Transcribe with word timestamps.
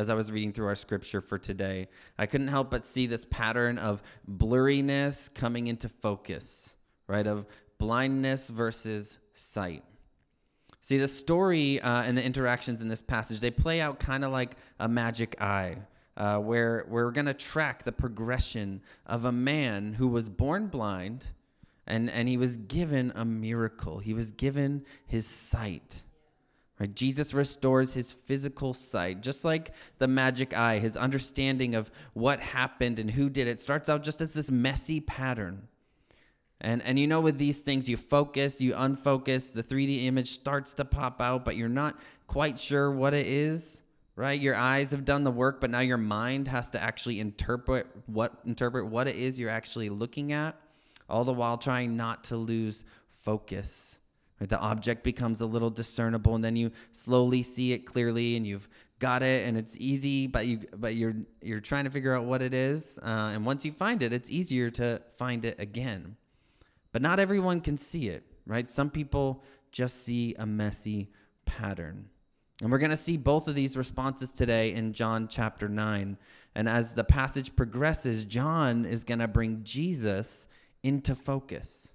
as 0.00 0.08
I 0.08 0.14
was 0.14 0.32
reading 0.32 0.52
through 0.52 0.66
our 0.66 0.74
scripture 0.74 1.20
for 1.20 1.38
today. 1.38 1.88
I 2.18 2.24
couldn't 2.24 2.48
help 2.48 2.70
but 2.70 2.86
see 2.86 3.06
this 3.06 3.26
pattern 3.26 3.76
of 3.76 4.02
blurriness 4.28 5.32
coming 5.32 5.66
into 5.66 5.90
focus, 5.90 6.74
right? 7.06 7.26
Of 7.26 7.46
blindness 7.78 8.48
versus 8.48 9.18
sight. 9.34 9.84
See, 10.80 10.96
the 10.96 11.06
story 11.06 11.82
uh, 11.82 12.02
and 12.04 12.16
the 12.16 12.24
interactions 12.24 12.80
in 12.80 12.88
this 12.88 13.02
passage, 13.02 13.40
they 13.40 13.50
play 13.50 13.82
out 13.82 14.00
kind 14.00 14.24
of 14.24 14.32
like 14.32 14.56
a 14.78 14.88
magic 14.88 15.38
eye, 15.38 15.76
uh, 16.16 16.38
where, 16.38 16.86
we're 16.88 17.10
going 17.10 17.26
to 17.26 17.34
track 17.34 17.82
the 17.82 17.92
progression 17.92 18.80
of 19.04 19.26
a 19.26 19.32
man 19.32 19.92
who 19.92 20.08
was 20.08 20.30
born 20.30 20.68
blind 20.68 21.26
and, 21.86 22.08
and 22.08 22.26
he 22.26 22.38
was 22.38 22.56
given 22.56 23.12
a 23.14 23.26
miracle. 23.26 23.98
He 23.98 24.14
was 24.14 24.32
given 24.32 24.86
his 25.06 25.26
sight. 25.26 26.02
Right? 26.80 26.94
Jesus 26.94 27.34
restores 27.34 27.92
his 27.92 28.12
physical 28.12 28.72
sight, 28.72 29.20
just 29.20 29.44
like 29.44 29.72
the 29.98 30.08
magic 30.08 30.56
eye, 30.56 30.78
his 30.78 30.96
understanding 30.96 31.74
of 31.74 31.90
what 32.14 32.40
happened 32.40 32.98
and 32.98 33.10
who 33.10 33.28
did 33.28 33.46
it 33.46 33.60
starts 33.60 33.90
out 33.90 34.02
just 34.02 34.22
as 34.22 34.32
this 34.32 34.50
messy 34.50 34.98
pattern. 34.98 35.68
And, 36.62 36.82
and 36.82 36.98
you 36.98 37.06
know, 37.06 37.20
with 37.20 37.38
these 37.38 37.60
things, 37.60 37.88
you 37.88 37.98
focus, 37.98 38.60
you 38.60 38.72
unfocus, 38.72 39.52
the 39.52 39.62
3D 39.62 40.06
image 40.06 40.30
starts 40.30 40.74
to 40.74 40.84
pop 40.86 41.20
out, 41.20 41.44
but 41.44 41.56
you're 41.56 41.68
not 41.68 41.98
quite 42.26 42.58
sure 42.58 42.90
what 42.90 43.12
it 43.12 43.26
is, 43.26 43.82
right? 44.16 44.38
Your 44.38 44.56
eyes 44.56 44.90
have 44.92 45.04
done 45.04 45.22
the 45.22 45.30
work, 45.30 45.60
but 45.60 45.70
now 45.70 45.80
your 45.80 45.98
mind 45.98 46.48
has 46.48 46.70
to 46.70 46.82
actually 46.82 47.20
interpret 47.20 47.86
what 48.06 48.32
interpret 48.44 48.86
what 48.86 49.06
it 49.08 49.16
is 49.16 49.38
you're 49.38 49.50
actually 49.50 49.88
looking 49.88 50.32
at, 50.32 50.54
all 51.08 51.24
the 51.24 51.32
while 51.32 51.56
trying 51.56 51.96
not 51.96 52.24
to 52.24 52.36
lose 52.36 52.84
focus. 53.08 53.99
Right? 54.40 54.48
The 54.48 54.58
object 54.58 55.04
becomes 55.04 55.40
a 55.40 55.46
little 55.46 55.70
discernible, 55.70 56.34
and 56.34 56.44
then 56.44 56.56
you 56.56 56.72
slowly 56.92 57.42
see 57.42 57.72
it 57.72 57.80
clearly, 57.80 58.36
and 58.36 58.46
you've 58.46 58.68
got 58.98 59.22
it, 59.22 59.46
and 59.46 59.56
it's 59.56 59.76
easy. 59.78 60.26
But 60.26 60.46
you, 60.46 60.60
but 60.76 60.94
you're 60.94 61.14
you're 61.42 61.60
trying 61.60 61.84
to 61.84 61.90
figure 61.90 62.14
out 62.14 62.24
what 62.24 62.42
it 62.42 62.54
is, 62.54 62.98
uh, 63.02 63.32
and 63.34 63.44
once 63.44 63.64
you 63.64 63.72
find 63.72 64.02
it, 64.02 64.12
it's 64.12 64.30
easier 64.30 64.70
to 64.72 65.02
find 65.16 65.44
it 65.44 65.60
again. 65.60 66.16
But 66.92 67.02
not 67.02 67.20
everyone 67.20 67.60
can 67.60 67.76
see 67.76 68.08
it, 68.08 68.24
right? 68.46 68.68
Some 68.68 68.90
people 68.90 69.44
just 69.70 70.02
see 70.04 70.34
a 70.38 70.46
messy 70.46 71.10
pattern. 71.44 72.08
And 72.62 72.70
we're 72.70 72.78
going 72.78 72.90
to 72.90 72.96
see 72.96 73.16
both 73.16 73.48
of 73.48 73.54
these 73.54 73.76
responses 73.76 74.30
today 74.30 74.74
in 74.74 74.92
John 74.92 75.28
chapter 75.28 75.68
9. 75.68 76.18
And 76.54 76.68
as 76.68 76.94
the 76.94 77.04
passage 77.04 77.56
progresses, 77.56 78.24
John 78.24 78.84
is 78.84 79.04
going 79.04 79.20
to 79.20 79.28
bring 79.28 79.62
Jesus 79.62 80.46
into 80.82 81.14
focus. 81.14 81.90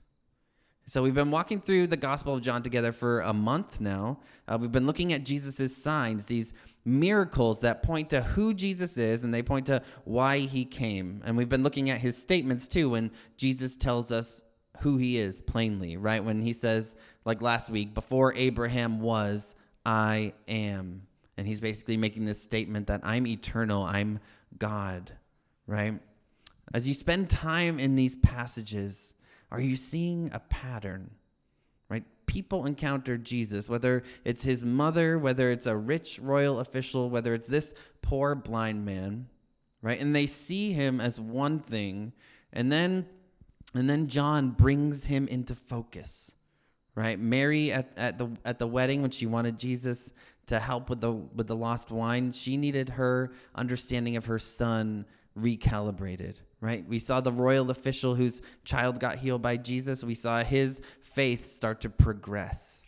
So 0.87 1.01
we've 1.01 1.15
been 1.15 1.31
walking 1.31 1.59
through 1.59 1.87
the 1.87 1.97
Gospel 1.97 2.35
of 2.35 2.43
John 2.43 2.61
together 2.61 2.91
for 2.91 3.21
a 3.21 3.33
month 3.33 3.81
now. 3.81 4.19
Uh, 4.47 4.59
we've 4.61 4.71
been 4.71 4.85
looking 4.85 5.13
at 5.13 5.23
Jesus' 5.23 5.75
signs, 5.75 6.27
these 6.27 6.53
miracles 6.85 7.61
that 7.61 7.81
point 7.81 8.11
to 8.11 8.21
who 8.21 8.53
Jesus 8.53 8.95
is 8.99 9.23
and 9.23 9.33
they 9.33 9.41
point 9.41 9.65
to 9.65 9.81
why 10.03 10.37
he 10.37 10.63
came. 10.63 11.23
And 11.25 11.35
we've 11.35 11.49
been 11.49 11.63
looking 11.63 11.89
at 11.89 11.99
his 11.99 12.15
statements 12.15 12.67
too 12.67 12.91
when 12.91 13.09
Jesus 13.35 13.75
tells 13.75 14.11
us 14.11 14.43
who 14.81 14.97
he 14.97 15.17
is 15.17 15.41
plainly, 15.41 15.97
right? 15.97 16.23
When 16.23 16.39
he 16.39 16.53
says, 16.53 16.95
like 17.25 17.41
last 17.41 17.71
week, 17.71 17.95
before 17.95 18.35
Abraham 18.35 18.99
was, 18.99 19.55
I 19.87 20.33
am. 20.47 21.07
And 21.35 21.47
he's 21.47 21.61
basically 21.61 21.97
making 21.97 22.25
this 22.25 22.39
statement 22.39 22.85
that 22.87 23.01
I'm 23.03 23.25
eternal, 23.25 23.81
I'm 23.81 24.19
God, 24.59 25.11
right? 25.65 25.99
As 26.75 26.87
you 26.87 26.93
spend 26.93 27.27
time 27.27 27.79
in 27.79 27.95
these 27.95 28.15
passages, 28.17 29.14
are 29.51 29.61
you 29.61 29.75
seeing 29.75 30.29
a 30.33 30.39
pattern? 30.39 31.11
Right? 31.89 32.03
People 32.25 32.65
encounter 32.65 33.17
Jesus, 33.17 33.69
whether 33.69 34.03
it's 34.23 34.43
his 34.43 34.65
mother, 34.65 35.17
whether 35.17 35.51
it's 35.51 35.67
a 35.67 35.75
rich 35.75 36.19
royal 36.19 36.59
official, 36.59 37.09
whether 37.09 37.33
it's 37.33 37.47
this 37.47 37.73
poor 38.01 38.35
blind 38.35 38.85
man, 38.85 39.27
right? 39.81 39.99
And 39.99 40.15
they 40.15 40.27
see 40.27 40.73
him 40.73 40.99
as 40.99 41.19
one 41.19 41.59
thing, 41.59 42.13
and 42.51 42.71
then 42.71 43.05
and 43.73 43.89
then 43.89 44.07
John 44.07 44.51
brings 44.51 45.05
him 45.05 45.27
into 45.27 45.53
focus. 45.53 46.31
Right? 46.95 47.19
Mary 47.19 47.73
at, 47.73 47.91
at 47.97 48.17
the 48.17 48.29
at 48.45 48.57
the 48.57 48.67
wedding 48.67 49.01
when 49.01 49.11
she 49.11 49.25
wanted 49.25 49.59
Jesus 49.59 50.13
to 50.47 50.59
help 50.59 50.89
with 50.89 51.01
the 51.01 51.11
with 51.11 51.47
the 51.47 51.55
lost 51.55 51.91
wine, 51.91 52.31
she 52.31 52.55
needed 52.55 52.89
her 52.89 53.31
understanding 53.53 54.15
of 54.15 54.25
her 54.27 54.39
son 54.39 55.05
recalibrated, 55.37 56.39
right? 56.61 56.87
We 56.87 56.99
saw 56.99 57.21
the 57.21 57.31
royal 57.31 57.69
official 57.69 58.15
whose 58.15 58.41
child 58.63 58.99
got 58.99 59.17
healed 59.17 59.41
by 59.41 59.57
Jesus. 59.57 60.03
We 60.03 60.15
saw 60.15 60.43
his 60.43 60.81
faith 61.01 61.45
start 61.45 61.81
to 61.81 61.89
progress. 61.89 62.83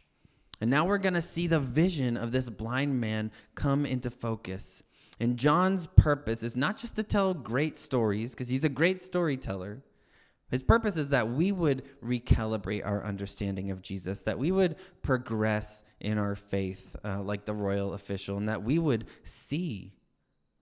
And 0.60 0.70
now 0.70 0.86
we're 0.86 0.98
going 0.98 1.14
to 1.14 1.22
see 1.22 1.48
the 1.48 1.60
vision 1.60 2.18
of 2.18 2.32
this 2.32 2.50
blind 2.50 3.00
man 3.00 3.32
come 3.56 3.86
into 3.86 4.10
focus. 4.10 4.82
And 5.20 5.38
John's 5.38 5.88
purpose 5.88 6.44
is 6.44 6.56
not 6.56 6.78
just 6.78 6.96
to 6.96 7.04
tell 7.04 7.34
great 7.34 7.78
stories, 7.78 8.34
because 8.34 8.50
he's 8.50 8.64
a 8.64 8.70
great 8.70 9.02
storyteller. 9.02 9.84
His 10.50 10.64
purpose 10.64 10.96
is 10.96 11.10
that 11.10 11.30
we 11.30 11.52
would 11.52 11.84
recalibrate 12.02 12.86
our 12.86 13.04
understanding 13.04 13.70
of 13.70 13.82
Jesus, 13.82 14.20
that 14.22 14.40
we 14.40 14.52
would 14.52 14.78
progress 15.02 15.84
in 16.00 16.18
our 16.18 16.36
faith 16.36 16.96
uh, 17.04 17.22
like 17.22 17.46
the 17.46 17.54
royal 17.54 17.94
official, 17.94 18.38
and 18.38 18.48
that 18.48 18.64
we 18.64 18.80
would 18.80 19.06
see 19.24 19.94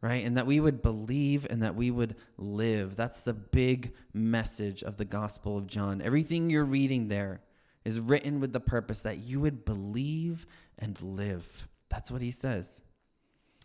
right? 0.05 0.23
And 0.23 0.37
that 0.37 0.45
we 0.45 0.59
would 0.59 0.83
believe 0.83 1.47
and 1.49 1.63
that 1.63 1.75
we 1.75 1.89
would 1.89 2.15
live. 2.37 2.95
That's 2.95 3.21
the 3.21 3.33
big 3.33 3.95
message 4.13 4.83
of 4.83 4.97
the 4.97 5.05
Gospel 5.05 5.57
of 5.57 5.65
John. 5.65 5.99
Everything 5.99 6.51
you're 6.51 6.63
reading 6.63 7.07
there 7.07 7.41
is 7.83 7.99
written 7.99 8.39
with 8.39 8.53
the 8.53 8.59
purpose 8.59 9.01
that 9.01 9.17
you 9.17 9.39
would 9.39 9.65
believe 9.65 10.45
and 10.77 11.01
live. 11.01 11.67
That's 11.89 12.11
what 12.11 12.21
he 12.21 12.29
says. 12.29 12.83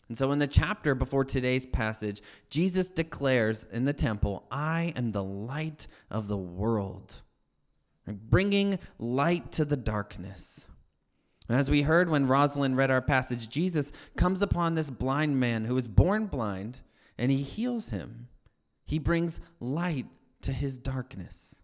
And 0.09 0.17
so, 0.17 0.33
in 0.33 0.39
the 0.39 0.47
chapter 0.47 0.95
before 0.95 1.27
today's 1.27 1.67
passage, 1.67 2.23
Jesus 2.49 2.89
declares 2.89 3.67
in 3.71 3.85
the 3.85 3.93
temple, 3.93 4.47
I 4.51 4.95
am 4.97 5.13
the 5.13 5.23
light 5.23 5.89
of 6.11 6.27
the 6.27 6.39
world, 6.39 7.21
bringing 8.07 8.79
light 8.99 9.53
to 9.53 9.67
the 9.67 9.77
darkness. 9.77 10.67
And 11.51 11.59
as 11.59 11.69
we 11.69 11.83
heard 11.83 12.09
when 12.09 12.29
Rosalind 12.29 12.77
read 12.77 12.93
our 12.93 13.03
passage, 13.03 13.49
Jesus 13.49 13.91
comes 14.17 14.41
upon 14.41 14.77
this 14.77 14.89
blind 14.89 15.41
man 15.41 15.65
who 15.65 15.77
is 15.77 15.89
born 15.89 16.27
blind 16.27 16.79
and 17.19 17.29
he 17.29 17.43
heals 17.43 17.89
him. 17.89 18.29
He 18.85 19.01
brings 19.01 19.41
light 19.59 20.07
to 20.43 20.53
his 20.53 20.79
darkness. 20.79 21.57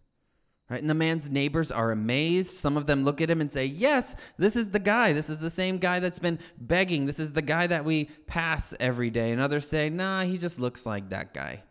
Right? 0.69 0.81
And 0.81 0.89
the 0.89 0.93
man's 0.93 1.29
neighbors 1.29 1.71
are 1.71 1.93
amazed. 1.93 2.49
Some 2.49 2.75
of 2.75 2.85
them 2.85 3.05
look 3.05 3.21
at 3.21 3.29
him 3.29 3.39
and 3.39 3.49
say, 3.49 3.63
Yes, 3.63 4.17
this 4.37 4.57
is 4.57 4.71
the 4.71 4.79
guy. 4.79 5.13
This 5.13 5.29
is 5.29 5.37
the 5.37 5.49
same 5.49 5.77
guy 5.77 6.01
that's 6.01 6.19
been 6.19 6.39
begging. 6.57 7.05
This 7.05 7.21
is 7.21 7.31
the 7.31 7.41
guy 7.41 7.67
that 7.67 7.85
we 7.85 8.09
pass 8.25 8.75
every 8.81 9.09
day. 9.09 9.31
And 9.31 9.39
others 9.39 9.69
say, 9.69 9.89
Nah, 9.89 10.23
he 10.23 10.37
just 10.37 10.59
looks 10.59 10.85
like 10.85 11.11
that 11.11 11.33
guy. 11.33 11.63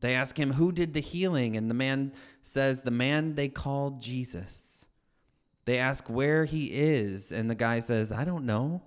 They 0.00 0.14
ask 0.14 0.40
him, 0.40 0.52
Who 0.52 0.72
did 0.72 0.94
the 0.94 1.00
healing? 1.00 1.58
And 1.58 1.68
the 1.68 1.74
man 1.74 2.14
says, 2.40 2.84
The 2.84 2.90
man 2.90 3.34
they 3.34 3.48
called 3.48 4.00
Jesus. 4.00 4.77
They 5.68 5.80
ask 5.80 6.08
where 6.08 6.46
he 6.46 6.70
is, 6.72 7.30
and 7.30 7.50
the 7.50 7.54
guy 7.54 7.80
says, 7.80 8.10
I 8.10 8.24
don't 8.24 8.46
know. 8.46 8.80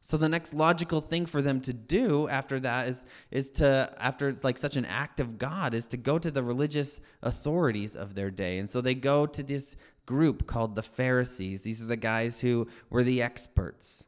So 0.00 0.16
the 0.16 0.28
next 0.28 0.52
logical 0.52 1.00
thing 1.00 1.24
for 1.24 1.40
them 1.40 1.60
to 1.60 1.72
do 1.72 2.26
after 2.26 2.58
that 2.58 2.88
is 2.88 3.04
is 3.30 3.50
to 3.50 3.94
after 3.96 4.34
like 4.42 4.58
such 4.58 4.74
an 4.74 4.84
act 4.86 5.20
of 5.20 5.38
God 5.38 5.74
is 5.74 5.86
to 5.88 5.96
go 5.96 6.18
to 6.18 6.32
the 6.32 6.42
religious 6.42 7.00
authorities 7.22 7.94
of 7.94 8.16
their 8.16 8.32
day. 8.32 8.58
And 8.58 8.68
so 8.68 8.80
they 8.80 8.96
go 8.96 9.24
to 9.26 9.40
this 9.40 9.76
group 10.04 10.48
called 10.48 10.74
the 10.74 10.82
Pharisees. 10.82 11.62
These 11.62 11.80
are 11.80 11.86
the 11.86 11.96
guys 11.96 12.40
who 12.40 12.66
were 12.90 13.04
the 13.04 13.22
experts. 13.22 14.04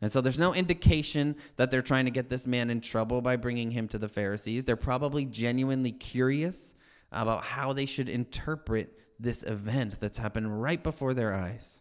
And 0.00 0.10
so 0.10 0.22
there's 0.22 0.40
no 0.40 0.52
indication 0.52 1.36
that 1.54 1.70
they're 1.70 1.82
trying 1.82 2.06
to 2.06 2.10
get 2.10 2.30
this 2.30 2.48
man 2.48 2.68
in 2.68 2.80
trouble 2.80 3.22
by 3.22 3.36
bringing 3.36 3.70
him 3.70 3.86
to 3.90 3.98
the 3.98 4.08
Pharisees. 4.08 4.64
They're 4.64 4.74
probably 4.74 5.24
genuinely 5.24 5.92
curious 5.92 6.74
about 7.12 7.44
how 7.44 7.72
they 7.72 7.86
should 7.86 8.08
interpret 8.08 8.98
this 9.22 9.42
event 9.42 10.00
that's 10.00 10.18
happened 10.18 10.62
right 10.62 10.82
before 10.82 11.14
their 11.14 11.34
eyes. 11.34 11.80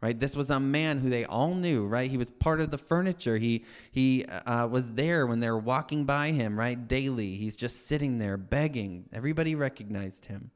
Right? 0.00 0.18
This 0.18 0.34
was 0.34 0.50
a 0.50 0.58
man 0.58 0.98
who 0.98 1.10
they 1.10 1.24
all 1.24 1.54
knew, 1.54 1.86
right? 1.86 2.10
He 2.10 2.16
was 2.16 2.28
part 2.28 2.60
of 2.60 2.72
the 2.72 2.78
furniture. 2.78 3.38
He 3.38 3.64
he 3.92 4.24
uh, 4.24 4.66
was 4.66 4.94
there 4.94 5.28
when 5.28 5.38
they 5.38 5.48
were 5.48 5.58
walking 5.58 6.04
by 6.04 6.32
him, 6.32 6.58
right? 6.58 6.88
Daily. 6.88 7.36
He's 7.36 7.54
just 7.54 7.86
sitting 7.86 8.18
there 8.18 8.36
begging. 8.36 9.08
Everybody 9.12 9.54
recognized 9.54 10.24
him. 10.24 10.50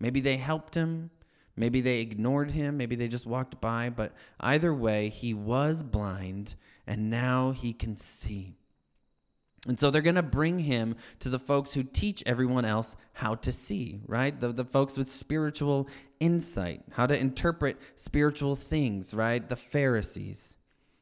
Maybe 0.00 0.20
they 0.20 0.36
helped 0.36 0.74
him. 0.74 1.10
Maybe 1.54 1.80
they 1.80 2.00
ignored 2.00 2.50
him. 2.50 2.76
Maybe 2.76 2.96
they 2.96 3.08
just 3.08 3.26
walked 3.26 3.60
by. 3.60 3.90
But 3.90 4.14
either 4.40 4.74
way, 4.74 5.08
he 5.10 5.32
was 5.32 5.84
blind 5.84 6.56
and 6.86 7.10
now 7.10 7.50
he 7.52 7.72
can 7.72 7.96
see. 7.96 8.56
And 9.68 9.78
so 9.78 9.90
they're 9.90 10.02
going 10.02 10.14
to 10.14 10.22
bring 10.22 10.60
him 10.60 10.96
to 11.20 11.28
the 11.28 11.38
folks 11.38 11.74
who 11.74 11.82
teach 11.82 12.22
everyone 12.24 12.64
else 12.64 12.96
how 13.12 13.34
to 13.36 13.52
see, 13.52 14.00
right? 14.06 14.38
The, 14.38 14.48
the 14.48 14.64
folks 14.64 14.96
with 14.96 15.08
spiritual 15.08 15.88
insight, 16.20 16.82
how 16.92 17.06
to 17.06 17.16
interpret 17.16 17.76
spiritual 17.94 18.56
things, 18.56 19.12
right? 19.12 19.46
The 19.46 19.56
Pharisees. 19.56 20.56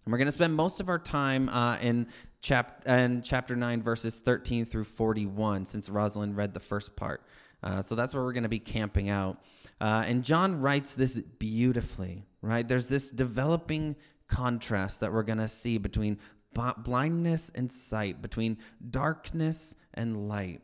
And 0.04 0.12
we're 0.12 0.18
going 0.18 0.26
to 0.26 0.32
spend 0.32 0.54
most 0.54 0.80
of 0.80 0.88
our 0.88 0.98
time 0.98 1.48
uh, 1.48 1.78
in, 1.80 2.08
chap- 2.42 2.82
in 2.88 3.22
chapter 3.22 3.54
9, 3.54 3.82
verses 3.82 4.16
13 4.16 4.64
through 4.64 4.84
41, 4.84 5.64
since 5.66 5.88
Rosalind 5.88 6.36
read 6.36 6.52
the 6.52 6.60
first 6.60 6.96
part. 6.96 7.22
Uh, 7.62 7.82
so 7.82 7.94
that's 7.94 8.14
where 8.14 8.24
we're 8.24 8.32
going 8.32 8.42
to 8.42 8.48
be 8.48 8.58
camping 8.58 9.08
out. 9.08 9.42
Uh, 9.80 10.04
and 10.06 10.24
John 10.24 10.60
writes 10.60 10.96
this 10.96 11.18
beautifully, 11.18 12.26
right? 12.42 12.66
There's 12.66 12.88
this 12.88 13.10
developing 13.10 13.94
contrast 14.28 15.00
that 15.00 15.12
we're 15.12 15.22
going 15.22 15.38
to 15.38 15.48
see 15.48 15.78
between 15.78 16.18
blindness 16.78 17.50
and 17.54 17.70
sight, 17.70 18.22
between 18.22 18.58
darkness 18.90 19.76
and 19.94 20.28
light. 20.28 20.60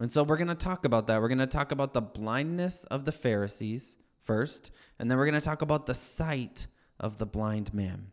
And 0.00 0.10
so 0.10 0.22
we're 0.22 0.36
going 0.36 0.48
to 0.48 0.54
talk 0.54 0.84
about 0.84 1.06
that. 1.08 1.20
We're 1.20 1.28
going 1.28 1.38
to 1.38 1.46
talk 1.46 1.72
about 1.72 1.92
the 1.92 2.02
blindness 2.02 2.84
of 2.84 3.04
the 3.04 3.12
Pharisees 3.12 3.96
first, 4.18 4.70
and 4.98 5.10
then 5.10 5.18
we're 5.18 5.26
going 5.26 5.40
to 5.40 5.44
talk 5.44 5.62
about 5.62 5.86
the 5.86 5.94
sight 5.94 6.66
of 7.00 7.18
the 7.18 7.26
blind 7.26 7.72
man. 7.74 8.12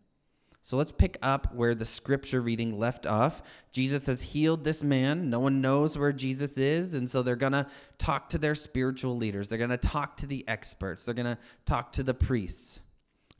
So 0.65 0.77
let's 0.77 0.91
pick 0.91 1.19
up 1.21 1.53
where 1.53 1.75
the 1.75 1.85
scripture 1.85 2.41
reading 2.41 2.79
left 2.79 3.05
off. 3.05 3.43
Jesus 3.71 4.07
has 4.07 4.19
healed 4.19 4.63
this 4.63 4.81
man. 4.81 5.29
No 5.29 5.39
one 5.39 5.61
knows 5.61 5.95
where 5.95 6.11
Jesus 6.11 6.57
is. 6.57 6.95
And 6.95 7.07
so 7.07 7.21
they're 7.21 7.35
going 7.35 7.51
to 7.51 7.67
talk 7.99 8.29
to 8.29 8.39
their 8.39 8.55
spiritual 8.55 9.15
leaders. 9.15 9.47
They're 9.47 9.59
going 9.59 9.69
to 9.69 9.77
talk 9.77 10.17
to 10.17 10.25
the 10.25 10.43
experts. 10.47 11.03
They're 11.03 11.13
going 11.13 11.35
to 11.35 11.37
talk 11.67 11.91
to 11.91 12.03
the 12.03 12.15
priests. 12.15 12.81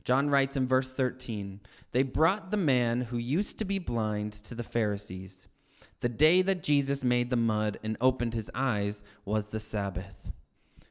John 0.06 0.30
writes 0.30 0.56
in 0.56 0.68
verse 0.68 0.92
13 0.92 1.60
They 1.90 2.04
brought 2.04 2.52
the 2.52 2.56
man 2.56 3.02
who 3.02 3.18
used 3.18 3.58
to 3.58 3.64
be 3.64 3.80
blind 3.80 4.32
to 4.34 4.54
the 4.54 4.62
Pharisees. 4.62 5.48
The 6.00 6.08
day 6.08 6.42
that 6.42 6.62
Jesus 6.62 7.02
made 7.02 7.28
the 7.28 7.36
mud 7.36 7.78
and 7.82 7.96
opened 8.00 8.32
his 8.32 8.50
eyes 8.54 9.02
was 9.24 9.50
the 9.50 9.58
Sabbath. 9.58 10.30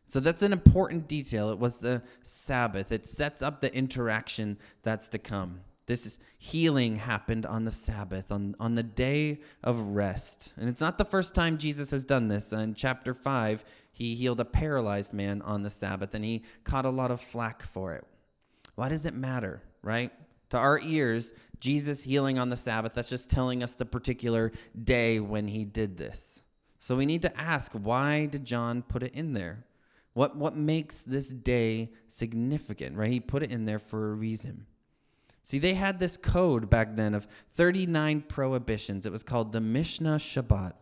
So 0.08 0.20
that's 0.20 0.42
an 0.42 0.52
important 0.52 1.08
detail. 1.08 1.50
It 1.50 1.60
was 1.60 1.78
the 1.78 2.04
Sabbath. 2.24 2.92
It 2.92 3.08
sets 3.08 3.42
up 3.42 3.62
the 3.62 3.74
interaction 3.74 4.58
that's 4.84 5.08
to 5.10 5.18
come. 5.18 5.62
This 5.86 6.20
healing 6.38 6.98
happened 6.98 7.46
on 7.46 7.64
the 7.64 7.72
Sabbath, 7.72 8.32
on, 8.32 8.56
on 8.60 8.76
the 8.76 8.84
day 8.84 9.40
of 9.64 9.80
rest. 9.80 10.54
And 10.58 10.68
it's 10.68 10.82
not 10.82 10.98
the 10.98 11.06
first 11.06 11.34
time 11.34 11.58
Jesus 11.58 11.92
has 11.92 12.04
done 12.04 12.28
this. 12.28 12.52
In 12.52 12.74
chapter 12.74 13.14
5, 13.14 13.64
he 13.94 14.16
healed 14.16 14.42
a 14.42 14.46
paralyzed 14.46 15.14
man 15.14 15.42
on 15.44 15.64
the 15.64 15.70
Sabbath, 15.70 16.14
and 16.14 16.26
he 16.26 16.44
caught 16.66 16.86
a 16.86 16.90
lot 16.90 17.12
of 17.12 17.22
flack 17.22 17.64
for 17.64 17.94
it. 17.94 18.04
Why 18.76 18.90
does 18.90 19.06
it 19.06 19.14
matter, 19.14 19.62
right? 19.82 20.12
To 20.52 20.58
our 20.58 20.80
ears, 20.80 21.34
Jesus 21.60 22.04
healing 22.04 22.38
on 22.38 22.50
the 22.50 22.58
Sabbath, 22.58 22.94
that's 22.94 23.10
just 23.10 23.30
telling 23.30 23.64
us 23.64 23.76
the 23.76 23.86
particular 23.86 24.52
day 24.82 25.20
when 25.20 25.48
he 25.48 25.66
did 25.66 25.98
this. 25.98 26.44
So 26.78 26.96
we 26.96 27.06
need 27.06 27.24
to 27.24 27.40
ask 27.40 27.72
why 27.72 28.28
did 28.28 28.46
John 28.46 28.84
put 28.84 29.02
it 29.02 29.16
in 29.16 29.34
there? 29.34 29.66
What, 30.14 30.38
what 30.38 30.56
makes 30.56 31.02
this 31.04 31.30
day 31.30 31.92
significant, 32.08 32.96
right? 32.96 33.12
He 33.12 33.20
put 33.20 33.44
it 33.44 33.52
in 33.52 33.66
there 33.66 33.80
for 33.80 34.12
a 34.12 34.14
reason. 34.14 34.66
See, 35.44 35.60
they 35.60 35.74
had 35.74 36.00
this 36.00 36.16
code 36.16 36.70
back 36.70 36.96
then 36.96 37.14
of 37.14 37.28
39 37.54 38.22
prohibitions. 38.22 39.06
It 39.06 39.12
was 39.12 39.24
called 39.24 39.52
the 39.52 39.62
Mishnah 39.62 40.18
Shabbat. 40.18 40.74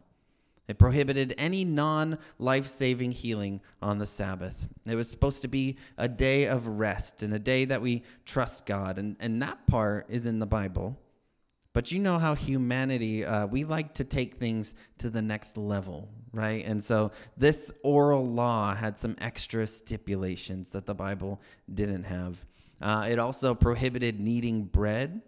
It 0.68 0.78
prohibited 0.78 1.36
any 1.38 1.66
non 1.66 2.18
life 2.40 2.66
saving 2.68 3.12
healing 3.12 3.60
on 3.82 4.00
the 4.00 4.06
Sabbath. 4.06 4.68
It 4.86 4.96
was 4.96 5.10
supposed 5.10 5.42
to 5.42 5.48
be 5.48 5.78
a 5.98 6.08
day 6.08 6.46
of 6.46 6.68
rest 6.68 7.22
and 7.22 7.34
a 7.34 7.40
day 7.40 7.66
that 7.66 7.82
we 7.82 8.04
trust 8.26 8.66
God. 8.66 8.98
And, 8.98 9.18
and 9.20 9.42
that 9.42 9.68
part 9.68 10.06
is 10.10 10.26
in 10.26 10.40
the 10.40 10.46
Bible. 10.46 10.98
But 11.74 11.92
you 11.92 12.00
know 12.00 12.20
how 12.20 12.36
humanity, 12.36 13.26
uh, 13.26 13.48
we 13.48 13.64
like 13.64 13.96
to 13.96 14.04
take 14.04 14.36
things 14.36 14.76
to 15.00 15.10
the 15.10 15.24
next 15.24 15.58
level, 15.58 16.08
right? 16.32 16.64
And 16.66 16.82
so 16.82 17.12
this 17.36 17.74
oral 17.84 18.26
law 18.26 18.76
had 18.76 18.98
some 18.98 19.16
extra 19.20 19.66
stipulations 19.66 20.70
that 20.72 20.86
the 20.86 20.94
Bible 20.94 21.42
didn't 21.74 22.04
have. 22.04 22.46
Uh, 22.80 23.08
it 23.10 23.18
also 23.18 23.56
prohibited 23.56 24.20
kneading 24.20 24.66
bread. 24.66 25.22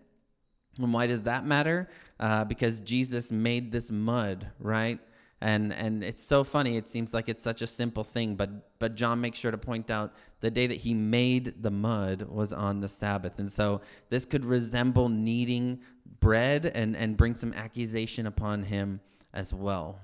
And 0.80 0.94
why 0.94 1.08
does 1.08 1.24
that 1.24 1.46
matter? 1.46 1.90
Uh, 2.20 2.46
because 2.46 2.80
Jesus 2.80 3.32
made 3.32 3.72
this 3.72 3.90
mud, 3.90 4.52
right? 4.60 5.00
And 5.42 5.74
and 5.74 6.04
it's 6.04 6.24
so 6.24 6.44
funny. 6.44 6.78
It 6.78 6.88
seems 6.88 7.14
like 7.14 7.28
it's 7.28 7.44
such 7.44 7.62
a 7.62 7.68
simple 7.68 8.04
thing, 8.04 8.36
but 8.36 8.80
but 8.80 8.96
John 8.96 9.22
makes 9.22 9.38
sure 9.38 9.52
to 9.52 9.58
point 9.58 9.92
out 9.92 10.14
the 10.40 10.50
day 10.50 10.68
that 10.68 10.78
he 10.78 10.94
made 10.94 11.62
the 11.62 11.72
mud 11.72 12.24
was 12.24 12.54
on 12.54 12.80
the 12.80 12.88
Sabbath, 12.88 13.38
and 13.38 13.52
so 13.52 13.82
this 14.10 14.26
could 14.26 14.46
resemble 14.46 15.10
kneading 15.10 15.82
bread 16.20 16.66
and 16.66 16.96
and 16.96 17.18
bring 17.18 17.36
some 17.36 17.54
accusation 17.54 18.28
upon 18.28 18.64
him 18.64 19.02
as 19.34 19.54
well. 19.54 20.00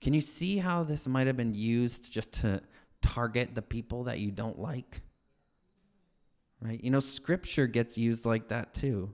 Can 0.00 0.14
you 0.14 0.20
see 0.20 0.58
how 0.58 0.84
this 0.84 1.08
might 1.08 1.26
have 1.26 1.36
been 1.36 1.54
used 1.54 2.12
just 2.12 2.32
to 2.34 2.62
target 3.02 3.54
the 3.54 3.62
people 3.62 4.04
that 4.04 4.20
you 4.20 4.30
don't 4.30 4.58
like? 4.58 5.02
right? 6.60 6.82
You 6.82 6.90
know, 6.90 7.00
scripture 7.00 7.66
gets 7.66 7.98
used 7.98 8.24
like 8.24 8.48
that 8.48 8.74
too. 8.74 9.12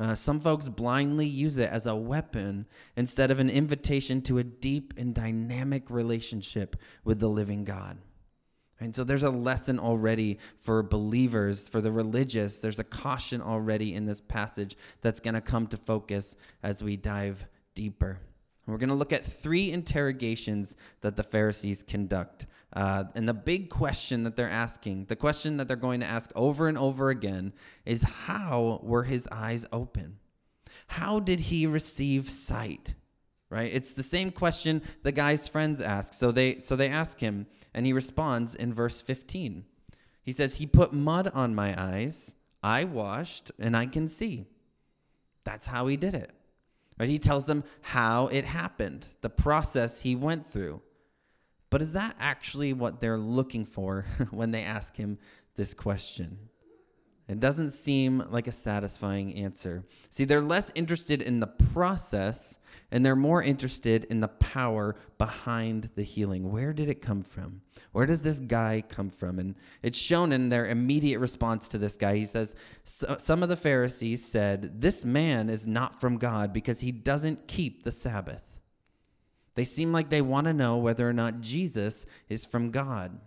Uh, 0.00 0.14
some 0.14 0.40
folks 0.40 0.66
blindly 0.66 1.26
use 1.26 1.58
it 1.58 1.68
as 1.68 1.86
a 1.86 1.94
weapon 1.94 2.66
instead 2.96 3.30
of 3.30 3.38
an 3.38 3.50
invitation 3.50 4.22
to 4.22 4.38
a 4.38 4.44
deep 4.44 4.94
and 4.96 5.14
dynamic 5.14 5.90
relationship 5.90 6.74
with 7.04 7.20
the 7.20 7.28
living 7.28 7.64
God. 7.64 7.98
And 8.80 8.96
so 8.96 9.04
there's 9.04 9.24
a 9.24 9.30
lesson 9.30 9.78
already 9.78 10.38
for 10.56 10.82
believers, 10.82 11.68
for 11.68 11.82
the 11.82 11.92
religious. 11.92 12.60
There's 12.60 12.78
a 12.78 12.84
caution 12.84 13.42
already 13.42 13.92
in 13.92 14.06
this 14.06 14.22
passage 14.22 14.74
that's 15.02 15.20
going 15.20 15.34
to 15.34 15.42
come 15.42 15.66
to 15.66 15.76
focus 15.76 16.34
as 16.62 16.82
we 16.82 16.96
dive 16.96 17.44
deeper. 17.74 18.20
And 18.70 18.74
we're 18.76 18.78
going 18.78 18.90
to 18.90 18.94
look 18.94 19.12
at 19.12 19.24
three 19.24 19.72
interrogations 19.72 20.76
that 21.00 21.16
the 21.16 21.24
Pharisees 21.24 21.82
conduct 21.82 22.46
uh, 22.72 23.02
and 23.16 23.28
the 23.28 23.34
big 23.34 23.68
question 23.68 24.22
that 24.22 24.36
they're 24.36 24.48
asking, 24.48 25.06
the 25.06 25.16
question 25.16 25.56
that 25.56 25.66
they're 25.66 25.76
going 25.76 25.98
to 25.98 26.06
ask 26.06 26.30
over 26.36 26.68
and 26.68 26.78
over 26.78 27.10
again, 27.10 27.52
is 27.84 28.04
how 28.04 28.78
were 28.84 29.02
his 29.02 29.28
eyes 29.32 29.66
open? 29.72 30.20
How 30.86 31.18
did 31.18 31.40
he 31.40 31.66
receive 31.66 32.30
sight? 32.30 32.94
Right? 33.48 33.72
It's 33.74 33.94
the 33.94 34.04
same 34.04 34.30
question 34.30 34.82
the 35.02 35.10
guy's 35.10 35.48
friends 35.48 35.80
ask. 35.80 36.14
So 36.14 36.30
they 36.30 36.60
so 36.60 36.76
they 36.76 36.90
ask 36.90 37.18
him, 37.18 37.48
and 37.74 37.84
he 37.84 37.92
responds 37.92 38.54
in 38.54 38.72
verse 38.72 39.02
15. 39.02 39.64
He 40.22 40.30
says, 40.30 40.54
He 40.54 40.66
put 40.66 40.92
mud 40.92 41.28
on 41.34 41.56
my 41.56 41.74
eyes, 41.76 42.36
I 42.62 42.84
washed, 42.84 43.50
and 43.58 43.76
I 43.76 43.86
can 43.86 44.06
see. 44.06 44.46
That's 45.44 45.66
how 45.66 45.88
he 45.88 45.96
did 45.96 46.14
it. 46.14 46.30
Right? 47.00 47.08
He 47.08 47.18
tells 47.18 47.46
them 47.46 47.64
how 47.80 48.26
it 48.26 48.44
happened, 48.44 49.06
the 49.22 49.30
process 49.30 50.02
he 50.02 50.14
went 50.14 50.44
through. 50.44 50.82
But 51.70 51.80
is 51.80 51.94
that 51.94 52.14
actually 52.20 52.74
what 52.74 53.00
they're 53.00 53.16
looking 53.16 53.64
for 53.64 54.04
when 54.30 54.50
they 54.50 54.64
ask 54.64 54.96
him 54.96 55.16
this 55.56 55.72
question? 55.72 56.50
It 57.26 57.40
doesn't 57.40 57.70
seem 57.70 58.22
like 58.28 58.48
a 58.48 58.52
satisfying 58.52 59.34
answer. 59.34 59.84
See, 60.10 60.24
they're 60.24 60.42
less 60.42 60.72
interested 60.74 61.22
in 61.22 61.40
the 61.40 61.46
process 61.72 62.58
and 62.90 63.04
they're 63.04 63.16
more 63.16 63.42
interested 63.42 64.04
in 64.04 64.20
the 64.20 64.28
power 64.28 64.96
behind 65.18 65.90
the 65.94 66.02
healing. 66.02 66.50
Where 66.50 66.72
did 66.72 66.88
it 66.88 67.02
come 67.02 67.22
from? 67.22 67.62
Where 67.92 68.06
does 68.06 68.22
this 68.22 68.40
guy 68.40 68.82
come 68.88 69.10
from? 69.10 69.38
And 69.38 69.54
it's 69.82 69.98
shown 69.98 70.32
in 70.32 70.48
their 70.48 70.66
immediate 70.66 71.18
response 71.18 71.68
to 71.68 71.78
this 71.78 71.96
guy. 71.96 72.16
He 72.16 72.26
says, 72.26 72.56
Some 72.84 73.42
of 73.42 73.48
the 73.48 73.56
Pharisees 73.56 74.24
said, 74.24 74.80
This 74.80 75.04
man 75.04 75.48
is 75.48 75.66
not 75.66 76.00
from 76.00 76.18
God 76.18 76.52
because 76.52 76.80
he 76.80 76.92
doesn't 76.92 77.48
keep 77.48 77.82
the 77.82 77.92
Sabbath. 77.92 78.60
They 79.54 79.64
seem 79.64 79.92
like 79.92 80.08
they 80.08 80.22
want 80.22 80.46
to 80.46 80.54
know 80.54 80.78
whether 80.78 81.08
or 81.08 81.12
not 81.12 81.40
Jesus 81.40 82.06
is 82.28 82.46
from 82.46 82.70
God. 82.70 83.18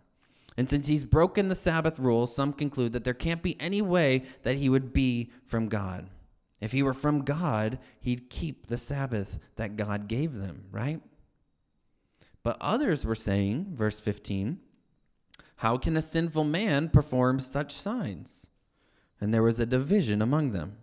And 0.55 0.69
since 0.69 0.87
he's 0.87 1.05
broken 1.05 1.49
the 1.49 1.55
Sabbath 1.55 1.99
rule, 1.99 2.27
some 2.27 2.53
conclude 2.53 2.93
that 2.93 3.03
there 3.03 3.13
can't 3.13 3.41
be 3.41 3.59
any 3.59 3.81
way 3.81 4.23
that 4.43 4.57
he 4.57 4.69
would 4.69 4.93
be 4.93 5.31
from 5.45 5.67
God. 5.67 6.09
If 6.63 6.71
he 6.71 6.81
were 6.81 6.93
from 6.93 7.25
God, 7.25 7.77
he'd 7.99 8.29
keep 8.29 8.67
the 8.67 8.77
Sabbath 8.77 9.37
that 9.57 9.75
God 9.75 10.07
gave 10.07 10.35
them, 10.35 10.63
right? 10.71 11.01
But 12.41 12.55
others 12.61 13.05
were 13.05 13.15
saying, 13.15 13.73
verse 13.73 13.99
15, 13.99 14.61
how 15.57 15.77
can 15.77 15.97
a 15.97 16.01
sinful 16.01 16.45
man 16.45 16.87
perform 16.87 17.41
such 17.41 17.73
signs? 17.73 18.47
And 19.19 19.33
there 19.33 19.43
was 19.43 19.59
a 19.59 19.65
division 19.65 20.21
among 20.21 20.53
them. 20.53 20.77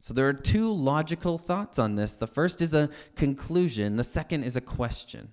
So 0.00 0.12
there 0.12 0.28
are 0.28 0.32
two 0.32 0.72
logical 0.72 1.38
thoughts 1.38 1.78
on 1.78 1.94
this. 1.94 2.16
The 2.16 2.26
first 2.26 2.60
is 2.60 2.74
a 2.74 2.90
conclusion, 3.14 3.94
the 3.94 4.02
second 4.02 4.42
is 4.42 4.56
a 4.56 4.60
question. 4.60 5.32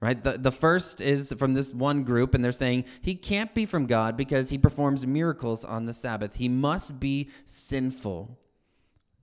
Right? 0.00 0.24
The, 0.24 0.38
the 0.38 0.52
first 0.52 1.02
is 1.02 1.34
from 1.34 1.52
this 1.52 1.74
one 1.74 2.02
group, 2.04 2.32
and 2.32 2.42
they're 2.42 2.52
saying 2.52 2.86
he 3.02 3.14
can't 3.14 3.54
be 3.54 3.66
from 3.66 3.84
God 3.84 4.16
because 4.16 4.48
he 4.48 4.56
performs 4.56 5.06
miracles 5.06 5.66
on 5.66 5.84
the 5.84 5.92
Sabbath. 5.92 6.36
He 6.36 6.48
must 6.48 6.98
be 6.98 7.28
sinful. 7.44 8.38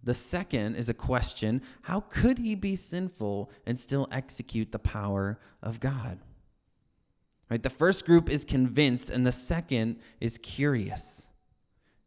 The 0.08 0.14
second 0.14 0.76
is 0.76 0.88
a 0.88 0.94
question 0.94 1.62
how 1.82 2.00
could 2.00 2.38
he 2.38 2.56
be 2.56 2.78
sinful 2.78 3.52
and 3.66 3.78
still 3.78 4.08
execute 4.10 4.72
the 4.72 4.80
power 4.80 5.38
of 5.62 5.82
God? 5.82 6.20
Right? 7.52 7.62
The 7.62 7.70
first 7.70 8.06
group 8.06 8.30
is 8.30 8.46
convinced, 8.46 9.10
and 9.10 9.26
the 9.26 9.34
second 9.34 10.00
is 10.22 10.38
curious. 10.38 11.28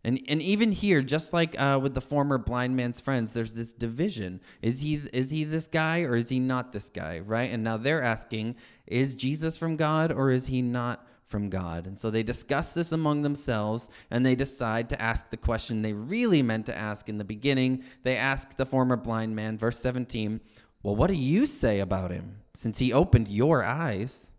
And, 0.03 0.19
and 0.29 0.41
even 0.41 0.73
here, 0.73 1.03
just 1.03 1.35
like 1.35 1.61
uh, 1.61 1.79
with 1.83 1.93
the 1.93 2.01
former 2.01 2.39
blind 2.39 2.75
man's 2.75 3.03
friends, 3.03 3.35
there's 3.35 3.55
this 3.55 3.75
division. 3.75 4.41
Is 4.63 4.81
he, 4.81 5.03
is 5.13 5.31
he 5.31 5.45
this 5.45 5.67
guy 5.67 6.05
or 6.05 6.17
is 6.17 6.31
he 6.31 6.39
not 6.39 6.73
this 6.73 6.89
guy, 6.89 7.19
right? 7.19 7.53
And 7.53 7.63
now 7.63 7.77
they're 7.77 8.03
asking, 8.03 8.57
is 8.87 9.15
Jesus 9.15 9.59
from 9.59 9.77
God 9.77 10.11
or 10.11 10.31
is 10.31 10.47
he 10.47 10.63
not 10.63 11.07
from 11.31 11.49
God? 11.49 11.87
And 11.87 11.97
so 11.97 12.11
they 12.11 12.25
discuss 12.25 12.75
this 12.75 12.91
among 12.91 13.23
themselves 13.23 13.89
and 14.11 14.27
they 14.27 14.35
decide 14.35 14.91
to 14.91 15.01
ask 15.01 15.31
the 15.31 15.37
question 15.37 15.81
they 15.81 15.93
really 15.93 16.43
meant 16.43 16.67
to 16.67 16.77
ask 16.77 17.09
in 17.09 17.19
the 17.19 17.25
beginning. 17.25 17.85
They 18.03 18.17
ask 18.17 18.57
the 18.57 18.67
former 18.67 18.97
blind 18.97 19.37
man, 19.37 19.57
verse 19.57 19.79
17, 19.79 20.41
Well, 20.83 20.97
what 20.97 21.09
do 21.09 21.15
you 21.15 21.47
say 21.47 21.79
about 21.79 22.11
him 22.11 22.39
since 22.55 22.79
he 22.79 22.93
opened 22.93 23.29
your 23.29 23.65
eyes? 23.65 24.33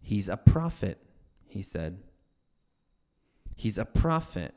He's 0.00 0.28
a 0.28 0.36
prophet, 0.36 0.98
he 1.46 1.62
said. 1.62 1.98
He's 3.54 3.78
a 3.78 3.84
prophet. 3.84 4.54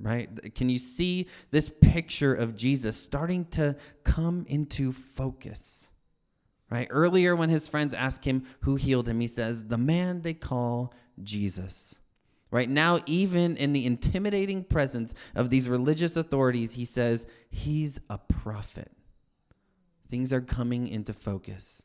right? 0.00 0.54
Can 0.54 0.70
you 0.70 0.78
see 0.78 1.28
this 1.50 1.68
picture 1.68 2.34
of 2.34 2.56
Jesus 2.56 2.96
starting 2.96 3.44
to 3.46 3.76
come 4.04 4.46
into 4.48 4.92
focus? 4.92 5.90
Right? 6.70 6.88
Earlier, 6.90 7.36
when 7.36 7.48
his 7.48 7.68
friends 7.68 7.94
ask 7.94 8.24
him 8.24 8.44
who 8.62 8.74
healed 8.76 9.08
him, 9.08 9.20
he 9.20 9.28
says, 9.28 9.66
The 9.66 9.78
man 9.78 10.22
they 10.22 10.34
call 10.34 10.92
Jesus. 11.22 11.94
Right 12.50 12.68
now, 12.68 13.00
even 13.06 13.56
in 13.56 13.72
the 13.72 13.86
intimidating 13.86 14.64
presence 14.64 15.14
of 15.34 15.50
these 15.50 15.68
religious 15.68 16.16
authorities, 16.16 16.74
he 16.74 16.84
says, 16.84 17.26
He's 17.50 18.00
a 18.10 18.18
prophet. 18.18 18.90
Things 20.08 20.32
are 20.32 20.40
coming 20.40 20.88
into 20.88 21.12
focus. 21.12 21.82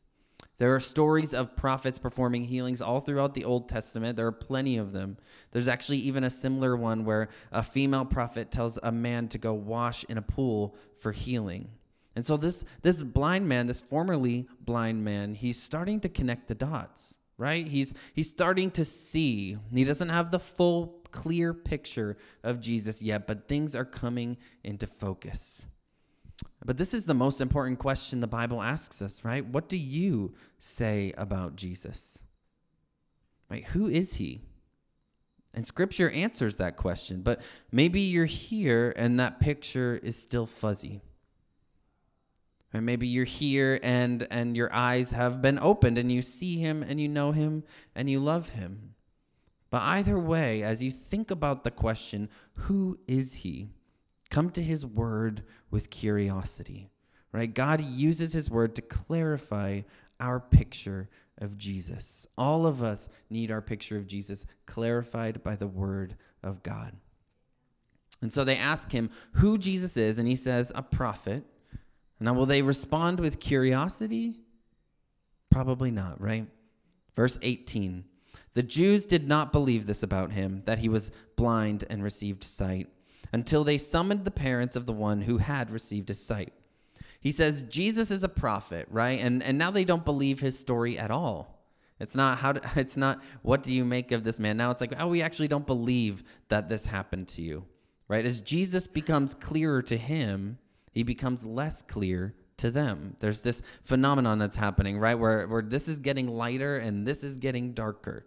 There 0.58 0.74
are 0.74 0.80
stories 0.80 1.34
of 1.34 1.56
prophets 1.56 1.98
performing 1.98 2.44
healings 2.44 2.80
all 2.80 3.00
throughout 3.00 3.34
the 3.34 3.44
Old 3.44 3.68
Testament. 3.68 4.16
There 4.16 4.26
are 4.26 4.32
plenty 4.32 4.76
of 4.76 4.92
them. 4.92 5.16
There's 5.50 5.68
actually 5.68 5.98
even 5.98 6.24
a 6.24 6.30
similar 6.30 6.76
one 6.76 7.04
where 7.04 7.28
a 7.50 7.62
female 7.62 8.04
prophet 8.04 8.50
tells 8.50 8.78
a 8.82 8.92
man 8.92 9.28
to 9.28 9.38
go 9.38 9.54
wash 9.54 10.04
in 10.04 10.18
a 10.18 10.22
pool 10.22 10.76
for 10.98 11.10
healing. 11.10 11.70
And 12.14 12.24
so 12.24 12.36
this 12.36 12.64
this 12.82 13.02
blind 13.02 13.48
man, 13.48 13.66
this 13.66 13.80
formerly 13.80 14.46
blind 14.60 15.04
man, 15.04 15.34
he's 15.34 15.60
starting 15.60 16.00
to 16.00 16.08
connect 16.08 16.48
the 16.48 16.54
dots, 16.54 17.16
right? 17.38 17.66
He's 17.66 17.94
he's 18.14 18.28
starting 18.28 18.70
to 18.72 18.84
see. 18.84 19.56
He 19.72 19.84
doesn't 19.84 20.10
have 20.10 20.30
the 20.30 20.38
full 20.38 21.00
clear 21.10 21.54
picture 21.54 22.16
of 22.42 22.60
Jesus 22.60 23.02
yet, 23.02 23.26
but 23.26 23.48
things 23.48 23.74
are 23.74 23.84
coming 23.84 24.36
into 24.64 24.86
focus. 24.86 25.66
But 26.64 26.76
this 26.76 26.94
is 26.94 27.06
the 27.06 27.14
most 27.14 27.40
important 27.40 27.78
question 27.78 28.20
the 28.20 28.26
Bible 28.26 28.62
asks 28.62 29.02
us, 29.02 29.24
right? 29.24 29.44
What 29.44 29.68
do 29.68 29.76
you 29.76 30.34
say 30.58 31.12
about 31.16 31.56
Jesus? 31.56 32.18
Right? 33.50 33.64
Who 33.66 33.88
is 33.88 34.14
he? 34.14 34.40
And 35.54 35.66
scripture 35.66 36.10
answers 36.10 36.56
that 36.56 36.76
question, 36.76 37.20
but 37.20 37.42
maybe 37.70 38.00
you're 38.00 38.24
here 38.24 38.94
and 38.96 39.20
that 39.20 39.38
picture 39.38 40.00
is 40.02 40.16
still 40.16 40.46
fuzzy. 40.46 41.02
Or 42.74 42.80
maybe 42.80 43.06
you're 43.06 43.24
here 43.24 43.78
and 43.82 44.26
and 44.30 44.56
your 44.56 44.72
eyes 44.72 45.12
have 45.12 45.42
been 45.42 45.58
opened 45.58 45.98
and 45.98 46.10
you 46.10 46.22
see 46.22 46.58
him 46.58 46.82
and 46.82 47.00
you 47.00 47.08
know 47.08 47.32
him 47.32 47.64
and 47.94 48.08
you 48.08 48.18
love 48.18 48.50
him. 48.50 48.94
But 49.70 49.82
either 49.82 50.18
way, 50.18 50.62
as 50.62 50.82
you 50.82 50.90
think 50.90 51.30
about 51.30 51.64
the 51.64 51.70
question, 51.70 52.28
who 52.56 52.98
is 53.06 53.34
he? 53.34 53.68
Come 54.30 54.50
to 54.50 54.62
his 54.62 54.84
word 54.86 55.44
with 55.70 55.90
curiosity, 55.90 56.90
right? 57.32 57.52
God 57.52 57.80
uses 57.80 58.32
his 58.32 58.50
word 58.50 58.74
to 58.76 58.82
clarify 58.82 59.82
our 60.20 60.40
picture 60.40 61.08
of 61.38 61.58
Jesus. 61.58 62.26
All 62.38 62.66
of 62.66 62.82
us 62.82 63.08
need 63.28 63.50
our 63.50 63.62
picture 63.62 63.96
of 63.96 64.06
Jesus 64.06 64.46
clarified 64.66 65.42
by 65.42 65.56
the 65.56 65.66
word 65.66 66.16
of 66.42 66.62
God. 66.62 66.96
And 68.20 68.32
so 68.32 68.44
they 68.44 68.56
ask 68.56 68.92
him 68.92 69.10
who 69.32 69.58
Jesus 69.58 69.96
is, 69.96 70.18
and 70.18 70.28
he 70.28 70.36
says, 70.36 70.70
a 70.74 70.82
prophet. 70.82 71.44
Now, 72.22 72.34
will 72.34 72.46
they 72.46 72.62
respond 72.62 73.20
with 73.20 73.40
curiosity? 73.40 74.36
Probably 75.50 75.90
not, 75.90 76.20
right? 76.20 76.46
Verse 77.14 77.38
18 77.42 78.04
The 78.54 78.62
Jews 78.62 79.06
did 79.06 79.26
not 79.28 79.52
believe 79.52 79.86
this 79.86 80.02
about 80.02 80.32
him, 80.32 80.62
that 80.64 80.78
he 80.78 80.88
was 80.88 81.12
blind 81.36 81.84
and 81.90 82.02
received 82.02 82.44
sight 82.44 82.88
until 83.32 83.64
they 83.64 83.78
summoned 83.78 84.24
the 84.24 84.30
parents 84.30 84.76
of 84.76 84.86
the 84.86 84.92
one 84.92 85.22
who 85.22 85.38
had 85.38 85.70
received 85.70 86.08
his 86.08 86.24
sight. 86.24 86.52
He 87.20 87.32
says 87.32 87.62
Jesus 87.62 88.10
is 88.10 88.24
a 88.24 88.28
prophet, 88.28 88.88
right? 88.90 89.20
And 89.20 89.42
and 89.42 89.58
now 89.58 89.70
they 89.70 89.84
don't 89.84 90.04
believe 90.04 90.40
his 90.40 90.58
story 90.58 90.98
at 90.98 91.10
all. 91.10 91.62
It's 92.00 92.16
not 92.16 92.38
how 92.38 92.52
to, 92.52 92.70
it's 92.80 92.96
not 92.96 93.22
what 93.42 93.62
do 93.62 93.72
you 93.72 93.84
make 93.84 94.12
of 94.12 94.24
this 94.24 94.40
man? 94.40 94.56
Now 94.56 94.70
it's 94.70 94.80
like, 94.80 94.94
oh, 94.98 95.08
we 95.08 95.22
actually 95.22 95.48
don't 95.48 95.66
believe 95.66 96.22
that 96.48 96.68
this 96.68 96.86
happened 96.86 97.28
to 97.28 97.42
you. 97.42 97.64
Right? 98.08 98.24
As 98.26 98.40
Jesus 98.40 98.86
becomes 98.86 99.34
clearer 99.34 99.80
to 99.82 99.96
him, 99.96 100.58
he 100.92 101.02
becomes 101.02 101.44
less 101.44 101.82
clear 101.82 102.34
to 102.58 102.70
them. 102.70 103.16
There's 103.18 103.42
this 103.42 103.62
phenomenon 103.82 104.38
that's 104.38 104.56
happening, 104.56 104.98
right? 104.98 105.14
Where 105.14 105.46
where 105.48 105.62
this 105.62 105.88
is 105.88 105.98
getting 105.98 106.28
lighter 106.28 106.76
and 106.76 107.06
this 107.06 107.24
is 107.24 107.38
getting 107.38 107.72
darker. 107.72 108.26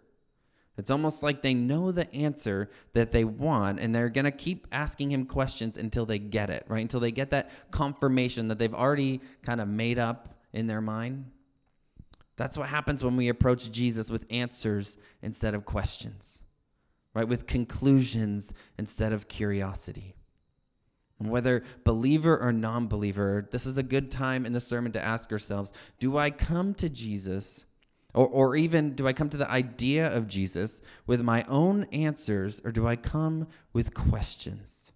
It's 0.76 0.90
almost 0.90 1.22
like 1.22 1.40
they 1.40 1.54
know 1.54 1.90
the 1.90 2.12
answer 2.14 2.68
that 2.92 3.10
they 3.10 3.24
want, 3.24 3.80
and 3.80 3.94
they're 3.94 4.10
going 4.10 4.26
to 4.26 4.30
keep 4.30 4.66
asking 4.70 5.10
him 5.10 5.24
questions 5.24 5.78
until 5.78 6.04
they 6.04 6.18
get 6.18 6.50
it, 6.50 6.66
right? 6.68 6.82
Until 6.82 7.00
they 7.00 7.12
get 7.12 7.30
that 7.30 7.50
confirmation 7.70 8.48
that 8.48 8.58
they've 8.58 8.74
already 8.74 9.22
kind 9.42 9.62
of 9.62 9.68
made 9.68 9.98
up 9.98 10.36
in 10.52 10.66
their 10.66 10.82
mind. 10.82 11.30
That's 12.36 12.58
what 12.58 12.68
happens 12.68 13.02
when 13.02 13.16
we 13.16 13.28
approach 13.28 13.72
Jesus 13.72 14.10
with 14.10 14.26
answers 14.28 14.98
instead 15.22 15.54
of 15.54 15.64
questions, 15.64 16.42
right? 17.14 17.26
With 17.26 17.46
conclusions 17.46 18.52
instead 18.76 19.14
of 19.14 19.28
curiosity. 19.28 20.14
Whether 21.18 21.62
believer 21.84 22.38
or 22.38 22.52
non 22.52 22.88
believer, 22.88 23.48
this 23.50 23.64
is 23.66 23.78
a 23.78 23.82
good 23.82 24.10
time 24.10 24.44
in 24.44 24.52
the 24.52 24.60
sermon 24.60 24.92
to 24.92 25.02
ask 25.02 25.32
ourselves 25.32 25.72
do 25.98 26.18
I 26.18 26.30
come 26.30 26.74
to 26.74 26.88
Jesus 26.88 27.64
or, 28.16 28.26
or 28.26 28.56
even 28.56 28.94
do 28.94 29.06
I 29.06 29.12
come 29.12 29.28
to 29.28 29.36
the 29.36 29.50
idea 29.50 30.08
of 30.12 30.26
Jesus 30.26 30.80
with 31.06 31.22
my 31.22 31.44
own 31.48 31.84
answers, 31.92 32.62
or 32.64 32.72
do 32.72 32.86
I 32.86 32.96
come 32.96 33.46
with 33.74 33.92
questions? 33.94 34.90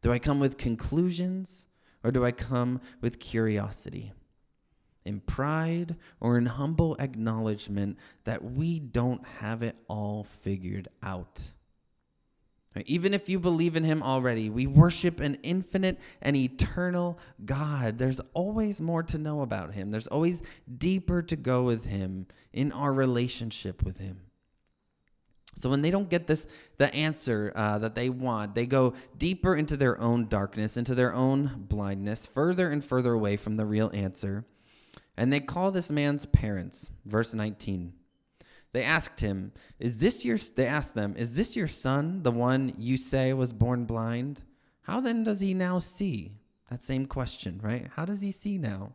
Do 0.00 0.12
I 0.12 0.20
come 0.20 0.38
with 0.38 0.56
conclusions, 0.56 1.66
or 2.04 2.12
do 2.12 2.24
I 2.24 2.30
come 2.30 2.80
with 3.00 3.18
curiosity? 3.18 4.12
In 5.04 5.20
pride 5.20 5.96
or 6.20 6.38
in 6.38 6.46
humble 6.46 6.94
acknowledgement 7.00 7.98
that 8.24 8.44
we 8.44 8.78
don't 8.78 9.26
have 9.40 9.62
it 9.62 9.76
all 9.88 10.22
figured 10.22 10.86
out. 11.02 11.50
Even 12.86 13.14
if 13.14 13.28
you 13.28 13.40
believe 13.40 13.74
in 13.74 13.82
him 13.82 14.00
already, 14.00 14.48
we 14.48 14.66
worship 14.66 15.18
an 15.18 15.36
infinite 15.42 15.98
and 16.22 16.36
eternal 16.36 17.18
God. 17.44 17.98
There's 17.98 18.20
always 18.32 18.80
more 18.80 19.02
to 19.04 19.18
know 19.18 19.42
about 19.42 19.74
him, 19.74 19.90
there's 19.90 20.06
always 20.06 20.42
deeper 20.78 21.20
to 21.22 21.36
go 21.36 21.64
with 21.64 21.84
him 21.84 22.26
in 22.52 22.70
our 22.72 22.92
relationship 22.92 23.82
with 23.82 23.98
him. 23.98 24.20
So 25.56 25.68
when 25.68 25.82
they 25.82 25.90
don't 25.90 26.08
get 26.08 26.28
this, 26.28 26.46
the 26.78 26.94
answer 26.94 27.52
uh, 27.56 27.78
that 27.78 27.96
they 27.96 28.08
want, 28.08 28.54
they 28.54 28.66
go 28.66 28.94
deeper 29.18 29.56
into 29.56 29.76
their 29.76 30.00
own 30.00 30.28
darkness, 30.28 30.76
into 30.76 30.94
their 30.94 31.12
own 31.12 31.66
blindness, 31.68 32.24
further 32.24 32.70
and 32.70 32.84
further 32.84 33.12
away 33.12 33.36
from 33.36 33.56
the 33.56 33.66
real 33.66 33.90
answer. 33.92 34.44
And 35.16 35.32
they 35.32 35.40
call 35.40 35.72
this 35.72 35.90
man's 35.90 36.24
parents. 36.24 36.90
Verse 37.04 37.34
19. 37.34 37.94
They 38.72 38.84
asked 38.84 39.20
him, 39.20 39.52
"Is 39.78 39.98
this 39.98 40.24
your 40.24 40.38
they 40.38 40.66
asked 40.66 40.94
them, 40.94 41.14
"Is 41.16 41.34
this 41.34 41.56
your 41.56 41.68
son, 41.68 42.22
the 42.22 42.30
one 42.30 42.74
you 42.78 42.96
say 42.96 43.32
was 43.32 43.52
born 43.52 43.84
blind? 43.84 44.42
How 44.82 45.00
then 45.00 45.24
does 45.24 45.40
he 45.40 45.54
now 45.54 45.78
see?" 45.78 46.32
That 46.70 46.82
same 46.82 47.06
question, 47.06 47.60
right? 47.62 47.88
How 47.94 48.04
does 48.04 48.20
he 48.20 48.30
see 48.30 48.58
now? 48.58 48.92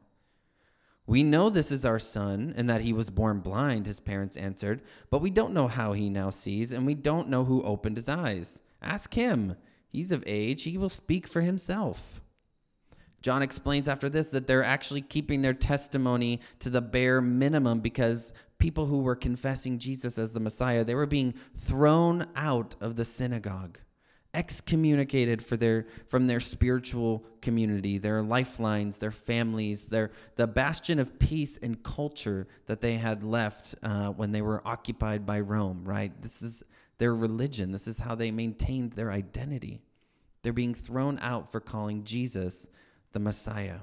We 1.08 1.24
know 1.24 1.50
this 1.50 1.72
is 1.72 1.86
our 1.86 2.00
son 2.00 2.54
and 2.56 2.70
that 2.70 2.82
he 2.82 2.94
was 2.94 3.10
born 3.10 3.42
blind, 3.42 3.86
his 3.86 4.00
parents 4.00 4.38
answered, 4.38 4.82
but 5.12 5.22
we 5.22 5.30
don't 5.30 5.54
know 5.54 5.68
how 5.68 5.94
he 5.94 6.10
now 6.10 6.32
sees, 6.32 6.74
and 6.74 6.86
we 6.86 6.96
don't 6.96 7.30
know 7.30 7.44
who 7.44 7.62
opened 7.62 7.98
his 7.98 8.10
eyes. 8.10 8.62
Ask 8.82 9.14
him. 9.14 9.56
He's 9.88 10.12
of 10.12 10.24
age, 10.26 10.64
he 10.64 10.78
will 10.78 10.90
speak 10.90 11.28
for 11.28 11.42
himself. 11.42 12.22
John 13.26 13.42
explains 13.42 13.90
after 13.90 14.08
this 14.08 14.30
that 14.30 14.46
they're 14.46 14.64
actually 14.64 15.02
keeping 15.02 15.42
their 15.42 15.56
testimony 15.56 16.42
to 16.60 16.70
the 16.70 16.80
bare 16.80 17.22
minimum 17.22 17.80
because 17.80 18.34
people 18.60 18.86
who 18.86 19.02
were 19.02 19.16
confessing 19.16 19.80
Jesus 19.80 20.20
as 20.20 20.32
the 20.32 20.40
Messiah, 20.40 20.84
they 20.84 20.94
were 20.94 21.08
being 21.08 21.34
thrown 21.56 22.28
out 22.36 22.76
of 22.80 22.98
the 22.98 23.04
synagogue, 23.04 23.80
excommunicated 24.36 25.44
for 25.44 25.58
their 25.58 25.88
from 26.06 26.28
their 26.28 26.40
spiritual 26.40 27.26
community, 27.42 27.98
their 27.98 28.22
lifelines, 28.22 29.00
their 29.00 29.10
families, 29.10 29.88
their 29.88 30.12
the 30.36 30.46
bastion 30.46 31.00
of 31.00 31.18
peace 31.18 31.58
and 31.58 31.82
culture 31.82 32.48
that 32.68 32.80
they 32.80 32.94
had 32.94 33.24
left 33.24 33.74
uh, 33.82 34.10
when 34.10 34.34
they 34.34 34.44
were 34.44 34.62
occupied 34.68 35.26
by 35.26 35.40
Rome. 35.40 35.82
Right, 35.84 36.12
this 36.22 36.44
is 36.44 36.62
their 37.00 37.16
religion. 37.16 37.72
This 37.72 37.88
is 37.88 37.98
how 37.98 38.14
they 38.14 38.30
maintained 38.30 38.92
their 38.92 39.12
identity. 39.12 39.82
They're 40.44 40.54
being 40.54 40.76
thrown 40.76 41.18
out 41.24 41.52
for 41.52 41.60
calling 41.60 42.04
Jesus 42.04 42.68
the 43.16 43.20
Messiah. 43.20 43.80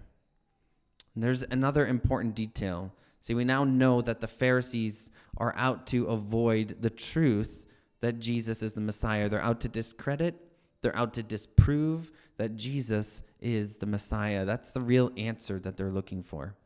And 1.17 1.25
there's 1.25 1.43
another 1.43 1.85
important 1.85 2.37
detail 2.37 2.93
See, 3.23 3.35
we 3.35 3.45
now 3.45 3.63
know 3.63 4.03
that 4.03 4.21
the 4.21 4.27
Pharisees 4.27 5.11
are 5.37 5.55
out 5.57 5.87
to 5.89 6.07
avoid 6.07 6.83
the 6.83 6.91
truth 6.91 7.67
that 8.01 8.19
Jesus 8.19 8.65
is 8.65 8.75
the 8.75 8.81
Messiah. 8.81 9.29
They're 9.29 9.41
out 9.41 9.61
to 9.61 9.69
discredit, 9.69 10.35
they're 10.83 10.97
out 10.97 11.15
to 11.15 11.23
disprove 11.23 12.11
that 12.37 12.57
Jesus 12.57 13.23
is 13.41 13.77
the 13.79 13.87
Messiah. 13.87 14.45
That's 14.45 14.73
the 14.73 14.81
real 14.81 15.13
answer 15.17 15.61
that 15.61 15.77
they're 15.77 15.93
looking 15.93 16.25
for. 16.25 16.57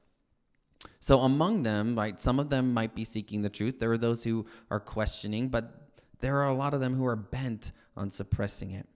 So 1.01 1.21
among 1.21 1.63
them, 1.63 1.95
right, 1.95 2.19
some 2.19 2.41
of 2.41 2.49
them 2.49 2.73
might 2.73 2.95
be 2.95 3.05
seeking 3.05 3.43
the 3.43 3.51
truth. 3.51 3.79
There 3.79 3.93
are 3.93 3.99
those 3.99 4.25
who 4.25 4.47
are 4.71 4.81
questioning, 4.81 5.49
but 5.49 5.91
there 6.21 6.39
are 6.39 6.49
a 6.49 6.55
lot 6.55 6.73
of 6.73 6.81
them 6.81 6.95
who 6.95 7.05
are 7.05 7.17
bent 7.17 7.73
on 7.99 8.11
suppressing 8.11 8.71
it. 8.71 8.89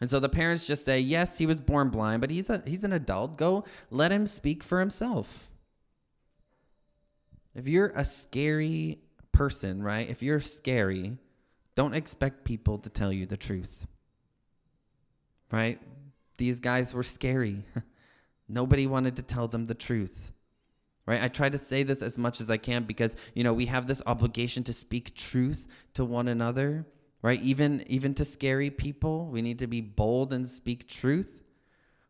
And 0.00 0.10
so 0.10 0.18
the 0.20 0.28
parents 0.28 0.66
just 0.66 0.84
say, 0.84 0.98
"Yes, 1.00 1.38
he 1.38 1.46
was 1.46 1.60
born 1.60 1.88
blind, 1.88 2.20
but 2.20 2.30
he's 2.30 2.50
a 2.50 2.62
he's 2.66 2.84
an 2.84 2.92
adult. 2.92 3.36
Go 3.36 3.64
let 3.90 4.10
him 4.12 4.26
speak 4.26 4.62
for 4.62 4.80
himself." 4.80 5.48
If 7.54 7.68
you're 7.68 7.92
a 7.94 8.04
scary 8.04 8.98
person, 9.32 9.82
right? 9.82 10.08
If 10.08 10.22
you're 10.22 10.40
scary, 10.40 11.18
don't 11.74 11.94
expect 11.94 12.44
people 12.44 12.78
to 12.78 12.90
tell 12.90 13.12
you 13.12 13.26
the 13.26 13.36
truth. 13.36 13.86
right? 15.52 15.78
These 16.38 16.58
guys 16.60 16.92
were 16.94 17.04
scary. 17.04 17.62
Nobody 18.48 18.86
wanted 18.86 19.16
to 19.16 19.22
tell 19.22 19.46
them 19.46 19.66
the 19.66 19.74
truth. 19.74 20.32
Right? 21.06 21.22
I 21.22 21.28
try 21.28 21.48
to 21.48 21.58
say 21.58 21.82
this 21.82 22.02
as 22.02 22.16
much 22.18 22.40
as 22.40 22.50
I 22.50 22.56
can 22.56 22.84
because, 22.84 23.16
you 23.34 23.44
know, 23.44 23.52
we 23.52 23.66
have 23.66 23.86
this 23.86 24.02
obligation 24.06 24.64
to 24.64 24.72
speak 24.72 25.14
truth 25.14 25.68
to 25.94 26.04
one 26.04 26.28
another, 26.28 26.86
right? 27.24 27.40
Even 27.40 27.82
even 27.86 28.12
to 28.12 28.24
scary 28.24 28.68
people, 28.68 29.28
we 29.28 29.40
need 29.40 29.58
to 29.60 29.66
be 29.66 29.80
bold 29.80 30.34
and 30.34 30.46
speak 30.46 30.86
truth. 30.86 31.42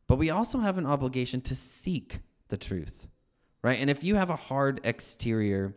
But 0.09 0.19
we 0.19 0.29
also 0.31 0.59
have 0.59 0.77
an 0.77 0.87
obligation 0.87 1.41
to 1.43 1.55
seek 1.55 2.19
the 2.49 2.57
truth. 2.57 3.07
Right? 3.63 3.79
And 3.79 3.89
if 3.89 4.03
you 4.03 4.17
have 4.17 4.29
a 4.29 4.37
hard 4.37 4.81
exterior, 4.83 5.77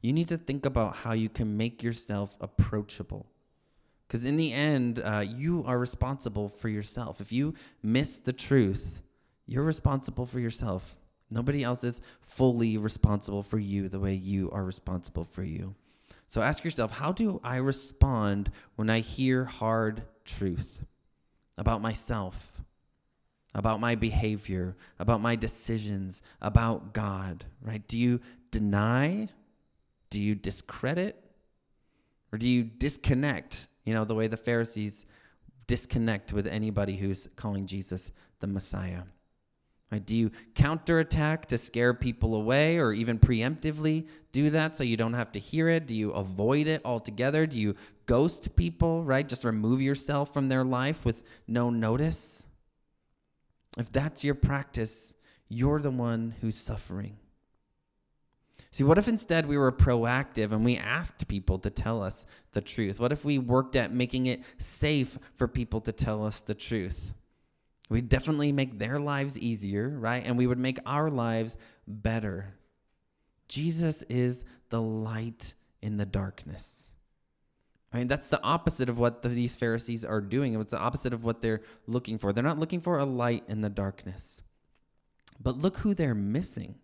you 0.00 0.14
need 0.14 0.28
to 0.28 0.38
think 0.38 0.64
about 0.64 0.96
how 0.96 1.12
you 1.12 1.28
can 1.28 1.58
make 1.58 1.82
yourself 1.82 2.38
approachable. 2.40 3.26
Because 4.06 4.24
in 4.24 4.38
the 4.38 4.54
end, 4.54 5.02
uh, 5.04 5.22
you 5.28 5.64
are 5.66 5.78
responsible 5.78 6.48
for 6.48 6.70
yourself. 6.70 7.20
If 7.20 7.30
you 7.30 7.52
miss 7.82 8.16
the 8.16 8.32
truth, 8.32 9.02
you're 9.46 9.64
responsible 9.64 10.24
for 10.24 10.40
yourself. 10.40 10.96
Nobody 11.30 11.62
else 11.62 11.84
is 11.84 12.00
fully 12.22 12.78
responsible 12.78 13.42
for 13.42 13.58
you 13.58 13.90
the 13.90 14.00
way 14.00 14.14
you 14.14 14.50
are 14.50 14.64
responsible 14.64 15.24
for 15.24 15.42
you. 15.42 15.74
So 16.28 16.42
ask 16.42 16.62
yourself 16.62 16.92
how 16.92 17.12
do 17.12 17.40
I 17.42 17.56
respond 17.56 18.50
when 18.76 18.90
I 18.90 19.00
hear 19.00 19.44
hard 19.46 20.02
truth 20.24 20.84
about 21.56 21.80
myself, 21.80 22.62
about 23.54 23.80
my 23.80 23.94
behavior, 23.94 24.76
about 24.98 25.22
my 25.22 25.34
decisions, 25.36 26.22
about 26.40 26.92
God, 26.92 27.46
right? 27.62 27.86
Do 27.88 27.98
you 27.98 28.20
deny? 28.50 29.28
Do 30.10 30.20
you 30.20 30.34
discredit? 30.34 31.24
Or 32.30 32.38
do 32.38 32.46
you 32.46 32.62
disconnect? 32.62 33.66
You 33.84 33.94
know, 33.94 34.04
the 34.04 34.14
way 34.14 34.26
the 34.26 34.36
Pharisees 34.36 35.06
disconnect 35.66 36.34
with 36.34 36.46
anybody 36.46 36.96
who's 36.96 37.28
calling 37.36 37.66
Jesus 37.66 38.12
the 38.40 38.46
Messiah. 38.46 39.02
Do 40.04 40.14
you 40.14 40.30
counterattack 40.54 41.46
to 41.46 41.56
scare 41.56 41.94
people 41.94 42.34
away 42.34 42.78
or 42.78 42.92
even 42.92 43.18
preemptively 43.18 44.06
do 44.32 44.50
that 44.50 44.76
so 44.76 44.84
you 44.84 44.98
don't 44.98 45.14
have 45.14 45.32
to 45.32 45.38
hear 45.38 45.68
it? 45.68 45.86
Do 45.86 45.94
you 45.94 46.10
avoid 46.10 46.66
it 46.66 46.82
altogether? 46.84 47.46
Do 47.46 47.58
you 47.58 47.74
ghost 48.04 48.54
people, 48.54 49.02
right? 49.02 49.26
Just 49.26 49.44
remove 49.44 49.80
yourself 49.80 50.32
from 50.32 50.48
their 50.48 50.62
life 50.62 51.06
with 51.06 51.22
no 51.46 51.70
notice? 51.70 52.44
If 53.78 53.90
that's 53.90 54.24
your 54.24 54.34
practice, 54.34 55.14
you're 55.48 55.80
the 55.80 55.90
one 55.90 56.34
who's 56.42 56.56
suffering. 56.56 57.16
See, 58.70 58.84
what 58.84 58.98
if 58.98 59.08
instead 59.08 59.46
we 59.46 59.56
were 59.56 59.72
proactive 59.72 60.52
and 60.52 60.64
we 60.64 60.76
asked 60.76 61.26
people 61.28 61.58
to 61.60 61.70
tell 61.70 62.02
us 62.02 62.26
the 62.52 62.60
truth? 62.60 63.00
What 63.00 63.12
if 63.12 63.24
we 63.24 63.38
worked 63.38 63.74
at 63.74 63.92
making 63.92 64.26
it 64.26 64.42
safe 64.58 65.18
for 65.34 65.48
people 65.48 65.80
to 65.80 65.92
tell 65.92 66.26
us 66.26 66.42
the 66.42 66.54
truth? 66.54 67.14
We'd 67.88 68.08
definitely 68.08 68.52
make 68.52 68.78
their 68.78 68.98
lives 68.98 69.38
easier, 69.38 69.88
right? 69.88 70.22
And 70.24 70.36
we 70.36 70.46
would 70.46 70.58
make 70.58 70.78
our 70.84 71.10
lives 71.10 71.56
better. 71.86 72.54
Jesus 73.48 74.02
is 74.04 74.44
the 74.68 74.82
light 74.82 75.54
in 75.80 75.96
the 75.96 76.04
darkness. 76.04 76.90
I 77.92 77.98
mean, 77.98 78.08
that's 78.08 78.26
the 78.26 78.42
opposite 78.42 78.90
of 78.90 78.98
what 78.98 79.22
the, 79.22 79.30
these 79.30 79.56
Pharisees 79.56 80.04
are 80.04 80.20
doing. 80.20 80.60
It's 80.60 80.72
the 80.72 80.78
opposite 80.78 81.14
of 81.14 81.24
what 81.24 81.40
they're 81.40 81.62
looking 81.86 82.18
for. 82.18 82.32
They're 82.32 82.44
not 82.44 82.58
looking 82.58 82.82
for 82.82 82.98
a 82.98 83.06
light 83.06 83.44
in 83.48 83.62
the 83.62 83.70
darkness. 83.70 84.42
But 85.40 85.56
look 85.56 85.78
who 85.78 85.94
they're 85.94 86.14
missing, 86.14 86.74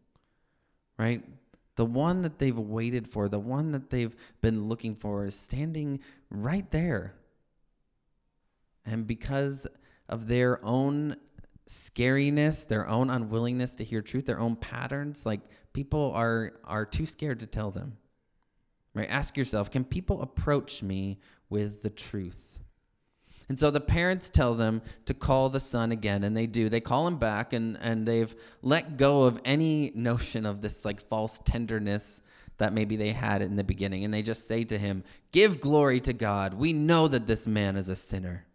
right? 0.98 1.22
The 1.76 1.84
one 1.84 2.22
that 2.22 2.38
they've 2.38 2.56
waited 2.56 3.06
for, 3.08 3.28
the 3.28 3.38
one 3.38 3.72
that 3.72 3.90
they've 3.90 4.16
been 4.40 4.68
looking 4.68 4.94
for, 4.94 5.26
is 5.26 5.34
standing 5.34 6.00
right 6.30 6.70
there. 6.70 7.14
And 8.86 9.06
because 9.06 9.66
of 10.08 10.28
their 10.28 10.64
own 10.64 11.16
scariness, 11.68 12.66
their 12.66 12.86
own 12.88 13.10
unwillingness 13.10 13.74
to 13.76 13.84
hear 13.84 14.02
truth, 14.02 14.26
their 14.26 14.40
own 14.40 14.56
patterns, 14.56 15.24
like 15.24 15.40
people 15.72 16.12
are 16.14 16.52
are 16.64 16.84
too 16.84 17.06
scared 17.06 17.40
to 17.40 17.46
tell 17.46 17.70
them. 17.70 17.96
Right? 18.94 19.10
Ask 19.10 19.36
yourself, 19.36 19.70
can 19.70 19.84
people 19.84 20.22
approach 20.22 20.82
me 20.82 21.18
with 21.48 21.82
the 21.82 21.90
truth? 21.90 22.54
And 23.48 23.58
so 23.58 23.70
the 23.70 23.80
parents 23.80 24.30
tell 24.30 24.54
them 24.54 24.82
to 25.04 25.14
call 25.14 25.48
the 25.48 25.60
son 25.60 25.92
again, 25.92 26.24
and 26.24 26.36
they 26.36 26.46
do. 26.46 26.68
They 26.68 26.80
call 26.80 27.06
him 27.06 27.18
back, 27.18 27.52
and, 27.52 27.76
and 27.82 28.06
they've 28.06 28.34
let 28.62 28.96
go 28.96 29.24
of 29.24 29.40
any 29.44 29.92
notion 29.94 30.46
of 30.46 30.62
this 30.62 30.84
like 30.84 31.00
false 31.00 31.40
tenderness 31.44 32.22
that 32.58 32.72
maybe 32.72 32.96
they 32.96 33.12
had 33.12 33.42
in 33.42 33.56
the 33.56 33.64
beginning. 33.64 34.04
And 34.04 34.14
they 34.14 34.22
just 34.22 34.48
say 34.48 34.64
to 34.64 34.78
him, 34.78 35.04
Give 35.32 35.60
glory 35.60 36.00
to 36.00 36.12
God. 36.12 36.54
We 36.54 36.72
know 36.72 37.08
that 37.08 37.26
this 37.26 37.46
man 37.46 37.76
is 37.76 37.88
a 37.88 37.96
sinner. 37.96 38.46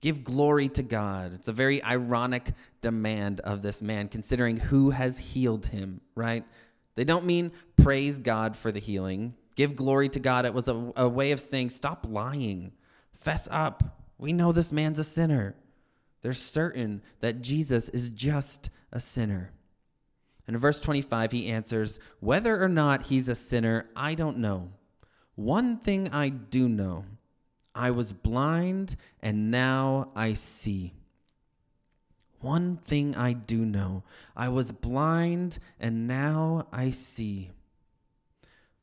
Give 0.00 0.24
glory 0.24 0.68
to 0.70 0.82
God. 0.82 1.34
It's 1.34 1.48
a 1.48 1.52
very 1.52 1.82
ironic 1.82 2.52
demand 2.80 3.40
of 3.40 3.62
this 3.62 3.82
man, 3.82 4.08
considering 4.08 4.56
who 4.56 4.90
has 4.90 5.18
healed 5.18 5.66
him, 5.66 6.00
right? 6.14 6.44
They 6.94 7.04
don't 7.04 7.26
mean 7.26 7.52
praise 7.76 8.20
God 8.20 8.56
for 8.56 8.72
the 8.72 8.80
healing. 8.80 9.34
Give 9.56 9.76
glory 9.76 10.08
to 10.10 10.20
God. 10.20 10.46
It 10.46 10.54
was 10.54 10.68
a, 10.68 10.92
a 10.96 11.08
way 11.08 11.32
of 11.32 11.40
saying, 11.40 11.70
stop 11.70 12.06
lying, 12.08 12.72
fess 13.12 13.48
up. 13.50 13.98
We 14.16 14.32
know 14.32 14.52
this 14.52 14.72
man's 14.72 14.98
a 14.98 15.04
sinner. 15.04 15.54
They're 16.22 16.32
certain 16.32 17.02
that 17.20 17.42
Jesus 17.42 17.88
is 17.90 18.08
just 18.10 18.70
a 18.92 19.00
sinner. 19.00 19.52
And 20.46 20.54
in 20.54 20.60
verse 20.60 20.80
25, 20.80 21.32
he 21.32 21.48
answers, 21.48 22.00
Whether 22.20 22.62
or 22.62 22.68
not 22.68 23.02
he's 23.02 23.28
a 23.28 23.34
sinner, 23.34 23.88
I 23.94 24.14
don't 24.14 24.38
know. 24.38 24.70
One 25.36 25.78
thing 25.78 26.08
I 26.08 26.28
do 26.28 26.68
know 26.68 27.04
I 27.74 27.90
was 27.90 28.12
blind 28.12 28.96
and 29.20 29.50
now 29.50 30.10
I 30.16 30.34
see. 30.34 30.94
One 32.40 32.76
thing 32.78 33.16
I 33.16 33.32
do 33.34 33.64
know 33.64 34.02
I 34.34 34.48
was 34.48 34.72
blind 34.72 35.58
and 35.78 36.06
now 36.06 36.66
I 36.72 36.90
see. 36.90 37.50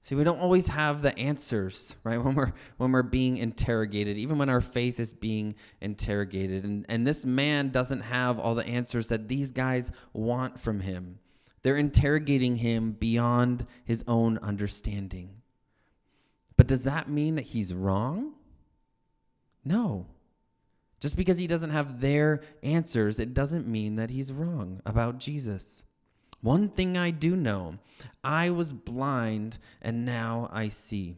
See, 0.08 0.16
we 0.16 0.24
don't 0.24 0.40
always 0.40 0.68
have 0.70 1.02
the 1.02 1.18
answers, 1.20 1.94
right? 2.06 2.18
When 2.24 2.34
we're 2.34 2.54
when 2.78 2.94
we're 2.94 3.04
being 3.04 3.36
interrogated, 3.36 4.18
even 4.18 4.38
when 4.38 4.48
our 4.48 4.62
faith 4.62 5.02
is 5.02 5.12
being 5.12 5.56
interrogated. 5.82 6.64
And, 6.64 6.86
and 6.88 7.06
this 7.06 7.26
man 7.26 7.72
doesn't 7.72 8.02
have 8.02 8.40
all 8.40 8.56
the 8.56 8.66
answers 8.66 9.10
that 9.10 9.28
these 9.28 9.52
guys 9.52 9.92
want 10.14 10.62
from 10.62 10.80
him. 10.80 11.20
They're 11.62 11.76
interrogating 11.76 12.56
him 12.56 12.94
beyond 12.94 13.66
his 13.84 14.06
own 14.08 14.38
understanding. 14.38 15.42
But 16.56 16.68
does 16.68 16.84
that 16.84 17.10
mean 17.10 17.36
that 17.36 17.48
he's 17.48 17.74
wrong? 17.74 18.37
No. 19.68 20.06
Just 21.00 21.16
because 21.16 21.38
he 21.38 21.46
doesn't 21.46 21.70
have 21.72 22.02
their 22.02 22.42
answers, 22.64 23.20
it 23.20 23.34
doesn't 23.34 23.68
mean 23.68 23.98
that 23.98 24.10
he's 24.10 24.34
wrong 24.34 24.82
about 24.86 25.20
Jesus. 25.20 25.84
One 26.42 26.70
thing 26.70 26.98
I 26.98 27.12
do 27.12 27.36
know 27.36 27.78
I 28.24 28.50
was 28.50 28.74
blind 28.74 29.58
and 29.82 30.06
now 30.06 30.50
I 30.52 30.70
see. 30.70 31.16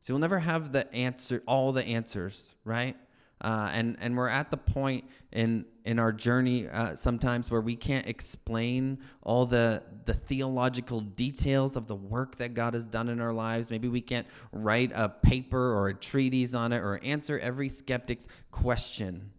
So 0.00 0.14
we'll 0.14 0.20
never 0.20 0.40
have 0.40 0.72
the 0.72 0.92
answer, 0.94 1.42
all 1.46 1.72
the 1.72 1.86
answers, 1.86 2.54
right? 2.64 2.96
Uh, 3.40 3.70
and 3.72 3.96
and 4.00 4.16
we're 4.16 4.28
at 4.28 4.50
the 4.50 4.56
point 4.56 5.04
in 5.32 5.64
in 5.84 5.98
our 5.98 6.12
journey 6.12 6.66
uh, 6.68 6.94
sometimes 6.94 7.50
where 7.50 7.60
we 7.60 7.76
can't 7.76 8.06
explain 8.06 8.98
all 9.22 9.46
the 9.46 9.82
the 10.06 10.14
theological 10.14 11.00
details 11.00 11.76
of 11.76 11.86
the 11.86 11.94
work 11.94 12.36
that 12.36 12.54
God 12.54 12.74
has 12.74 12.88
done 12.88 13.08
in 13.08 13.20
our 13.20 13.32
lives. 13.32 13.70
Maybe 13.70 13.86
we 13.86 14.00
can't 14.00 14.26
write 14.50 14.90
a 14.94 15.08
paper 15.08 15.72
or 15.72 15.88
a 15.88 15.94
treatise 15.94 16.54
on 16.54 16.72
it 16.72 16.78
or 16.78 16.98
answer 17.04 17.38
every 17.38 17.68
skeptic's 17.68 18.26
question. 18.50 19.30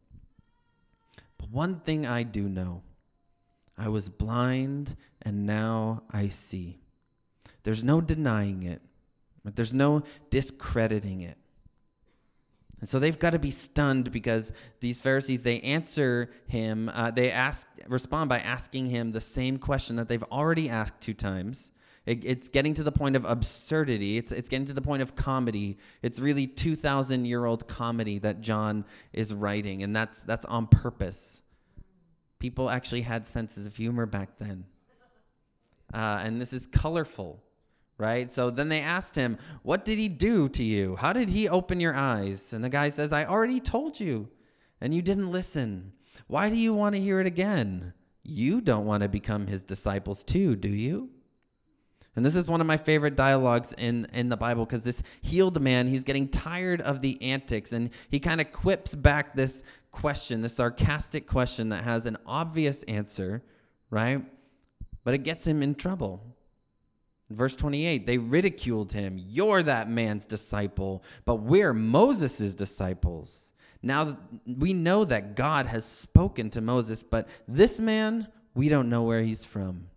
But 1.37 1.49
one 1.49 1.79
thing 1.81 2.05
I 2.05 2.23
do 2.23 2.47
know, 2.47 2.83
I 3.77 3.89
was 3.89 4.07
blind 4.09 4.95
and 5.21 5.45
now 5.45 6.03
I 6.11 6.27
see. 6.29 6.79
There's 7.63 7.83
no 7.83 7.99
denying 7.99 8.63
it. 8.63 8.81
There's 9.43 9.73
no 9.73 10.03
discrediting 10.29 11.21
it. 11.21 11.38
And 12.79 12.87
so 12.87 12.99
they've 12.99 13.17
got 13.17 13.31
to 13.31 13.39
be 13.39 13.51
stunned 13.51 14.11
because 14.11 14.53
these 14.79 15.01
Pharisees 15.01 15.43
they 15.43 15.59
answer 15.61 16.31
him. 16.47 16.89
Uh, 16.93 17.11
they 17.11 17.31
ask 17.31 17.67
respond 17.87 18.29
by 18.29 18.39
asking 18.39 18.87
him 18.87 19.11
the 19.11 19.21
same 19.21 19.57
question 19.57 19.97
that 19.97 20.07
they've 20.07 20.23
already 20.23 20.69
asked 20.69 21.01
two 21.01 21.13
times. 21.13 21.71
It, 22.05 22.23
it's 22.23 22.47
getting 22.49 22.73
to 22.75 22.83
the 22.83 22.91
point 22.91 23.15
of 23.15 23.25
absurdity. 23.25 24.17
It's 24.17 24.31
it's 24.31 24.47
getting 24.47 24.67
to 24.67 24.73
the 24.73 24.81
point 24.81 25.01
of 25.01 25.15
comedy. 25.15 25.77
It's 26.01 26.19
really 26.19 26.47
two 26.47 26.75
thousand 26.75 27.25
year 27.25 27.45
old 27.45 27.67
comedy 27.67 28.19
that 28.19 28.39
John 28.39 28.85
is 29.11 29.33
writing, 29.33 29.83
and 29.83 29.93
that's 29.95 30.23
that's 30.23 30.45
on 30.45 30.67
purpose. 30.67 31.41
People 32.39 32.69
actually 32.69 33.01
had 33.01 33.27
senses 33.27 33.67
of 33.67 33.75
humor 33.75 34.05
back 34.05 34.37
then, 34.37 34.63
uh, 35.93 36.21
and 36.23 36.39
this 36.39 36.53
is 36.53 36.65
colorful 36.65 37.43
right? 37.99 38.31
So 38.31 38.49
then 38.49 38.69
they 38.69 38.81
asked 38.81 39.15
him, 39.15 39.37
What 39.61 39.85
did 39.85 39.99
he 39.99 40.09
do 40.09 40.49
to 40.49 40.63
you? 40.63 40.95
How 40.95 41.13
did 41.13 41.29
he 41.29 41.47
open 41.47 41.79
your 41.79 41.93
eyes? 41.93 42.53
And 42.53 42.63
the 42.63 42.69
guy 42.69 42.89
says, 42.89 43.13
I 43.13 43.25
already 43.25 43.59
told 43.59 43.99
you, 43.99 44.29
and 44.81 44.91
you 44.91 45.03
didn't 45.03 45.31
listen. 45.31 45.91
Why 46.25 46.49
do 46.49 46.55
you 46.55 46.73
want 46.73 46.95
to 46.95 47.01
hear 47.01 47.19
it 47.19 47.27
again? 47.27 47.93
You 48.23 48.61
don't 48.61 48.85
want 48.85 49.03
to 49.03 49.09
become 49.09 49.45
his 49.45 49.61
disciples 49.61 50.23
too, 50.23 50.55
do 50.55 50.69
you? 50.69 51.09
And 52.15 52.25
this 52.25 52.35
is 52.35 52.47
one 52.47 52.61
of 52.61 52.67
my 52.67 52.77
favorite 52.77 53.15
dialogues 53.15 53.73
in, 53.77 54.07
in 54.13 54.29
the 54.29 54.37
Bible 54.37 54.65
because 54.65 54.83
this 54.83 55.03
healed 55.21 55.61
man, 55.61 55.87
he's 55.87 56.03
getting 56.03 56.27
tired 56.27 56.81
of 56.81 57.01
the 57.01 57.21
antics 57.21 57.71
and 57.71 57.91
he 58.09 58.19
kind 58.19 58.41
of 58.41 58.51
quips 58.51 58.95
back 58.95 59.35
this 59.35 59.63
question, 59.91 60.41
this 60.41 60.55
sarcastic 60.55 61.27
question 61.27 61.69
that 61.69 61.83
has 61.83 62.05
an 62.05 62.17
obvious 62.25 62.83
answer, 62.83 63.43
right? 63.89 64.23
But 65.03 65.13
it 65.13 65.19
gets 65.19 65.45
him 65.45 65.61
in 65.61 65.75
trouble. 65.75 66.35
Verse 67.29 67.55
28, 67.55 68.07
they 68.07 68.17
ridiculed 68.17 68.91
him. 68.91 69.17
You're 69.17 69.61
that 69.63 69.89
man's 69.89 70.25
disciple, 70.25 71.03
but 71.25 71.35
we're 71.35 71.73
Moses' 71.73 72.55
disciples. 72.55 73.53
Now 73.81 74.17
we 74.45 74.73
know 74.73 75.05
that 75.05 75.35
God 75.35 75.67
has 75.67 75.85
spoken 75.85 76.49
to 76.51 76.61
Moses, 76.61 77.03
but 77.03 77.27
this 77.47 77.79
man, 77.79 78.27
we 78.55 78.67
don't 78.67 78.89
know 78.89 79.03
where 79.03 79.21
he's 79.21 79.45
from. 79.45 79.87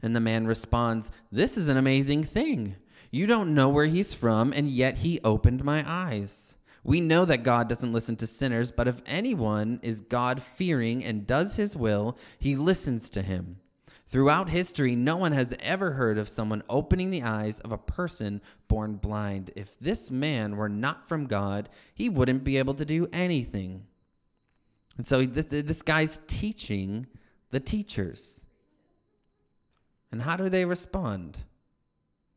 And 0.00 0.16
the 0.16 0.20
man 0.20 0.46
responds, 0.46 1.10
This 1.30 1.58
is 1.58 1.68
an 1.68 1.76
amazing 1.76 2.24
thing. 2.24 2.76
You 3.10 3.26
don't 3.26 3.54
know 3.54 3.68
where 3.68 3.86
he's 3.86 4.14
from, 4.14 4.52
and 4.52 4.68
yet 4.68 4.98
he 4.98 5.20
opened 5.22 5.64
my 5.64 5.84
eyes. 5.86 6.56
We 6.84 7.00
know 7.00 7.24
that 7.24 7.44
God 7.44 7.68
doesn't 7.68 7.92
listen 7.92 8.16
to 8.16 8.26
sinners, 8.26 8.72
but 8.72 8.88
if 8.88 9.02
anyone 9.06 9.78
is 9.82 10.00
God 10.00 10.42
fearing 10.42 11.04
and 11.04 11.26
does 11.26 11.56
his 11.56 11.76
will, 11.76 12.18
he 12.38 12.56
listens 12.56 13.08
to 13.10 13.22
him. 13.22 13.58
Throughout 14.12 14.50
history, 14.50 14.94
no 14.94 15.16
one 15.16 15.32
has 15.32 15.56
ever 15.58 15.92
heard 15.92 16.18
of 16.18 16.28
someone 16.28 16.62
opening 16.68 17.10
the 17.10 17.22
eyes 17.22 17.60
of 17.60 17.72
a 17.72 17.78
person 17.78 18.42
born 18.68 18.96
blind. 18.96 19.50
If 19.56 19.78
this 19.78 20.10
man 20.10 20.58
were 20.58 20.68
not 20.68 21.08
from 21.08 21.24
God, 21.24 21.70
he 21.94 22.10
wouldn't 22.10 22.44
be 22.44 22.58
able 22.58 22.74
to 22.74 22.84
do 22.84 23.08
anything. 23.10 23.86
And 24.98 25.06
so 25.06 25.24
this, 25.24 25.46
this 25.46 25.80
guy's 25.80 26.20
teaching 26.26 27.06
the 27.52 27.58
teachers. 27.58 28.44
And 30.10 30.20
how 30.20 30.36
do 30.36 30.50
they 30.50 30.66
respond? 30.66 31.38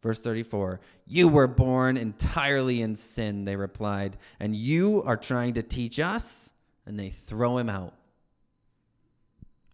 Verse 0.01 0.21
34 0.21 0.79
You 1.05 1.27
were 1.27 1.45
born 1.45 1.97
entirely 1.97 2.83
in 2.83 2.95
sin, 2.95 3.43
they 3.43 3.57
replied, 3.57 4.15
and 4.39 4.55
you 4.55 5.03
are 5.05 5.17
trying 5.17 5.55
to 5.55 5.61
teach 5.61 5.99
us? 5.99 6.53
And 6.85 6.97
they 6.97 7.09
throw 7.09 7.57
him 7.57 7.67
out. 7.67 7.95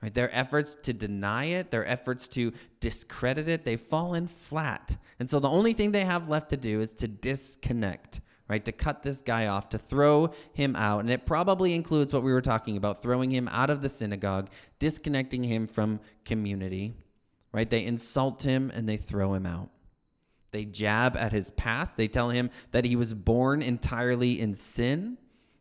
Right? 0.02 0.14
Their 0.14 0.36
efforts 0.36 0.76
to 0.84 0.94
deny 0.94 1.46
it, 1.46 1.70
their 1.70 1.86
efforts 1.86 2.28
to 2.30 2.52
discredit 2.80 3.48
it, 3.48 3.66
they've 3.66 3.80
fallen 3.80 4.28
flat. 4.28 4.98
And 5.20 5.30
so 5.30 5.40
the 5.40 5.50
only 5.50 5.74
thing 5.74 5.92
they 5.92 6.06
have 6.06 6.28
left 6.28 6.50
to 6.50 6.58
do 6.58 6.82
is 6.82 6.94
to 6.94 7.08
disconnect, 7.08 8.22
right? 8.48 8.66
To 8.66 8.72
cut 8.72 9.04
this 9.04 9.22
guy 9.22 9.46
off, 9.48 9.70
to 9.70 9.78
throw 9.78 10.32
him 10.54 10.76
out. 10.76 11.02
And 11.02 11.10
it 11.12 11.28
probably 11.28 11.76
includes 11.76 12.14
what 12.14 12.24
we 12.24 12.34
were 12.34 12.42
talking 12.42 12.78
about 12.78 13.04
throwing 13.04 13.30
him 13.30 13.48
out 13.50 13.70
of 13.70 13.84
the 13.84 13.90
synagogue, 13.90 14.50
disconnecting 14.80 15.44
him 15.44 15.68
from 15.68 16.00
community, 16.26 16.94
right? 17.52 17.70
They 17.70 17.86
insult 17.86 18.42
him 18.42 18.72
and 18.74 18.90
they 18.90 18.98
throw 18.98 19.36
him 19.36 19.46
out. 19.46 19.70
They 20.50 20.66
jab 20.66 21.16
at 21.16 21.32
his 21.32 21.52
past. 21.52 21.96
They 21.96 22.08
tell 22.08 22.30
him 22.30 22.50
that 22.72 22.86
he 22.86 22.96
was 22.96 23.14
born 23.14 23.62
entirely 23.62 24.42
in 24.42 24.56
sin. 24.56 25.18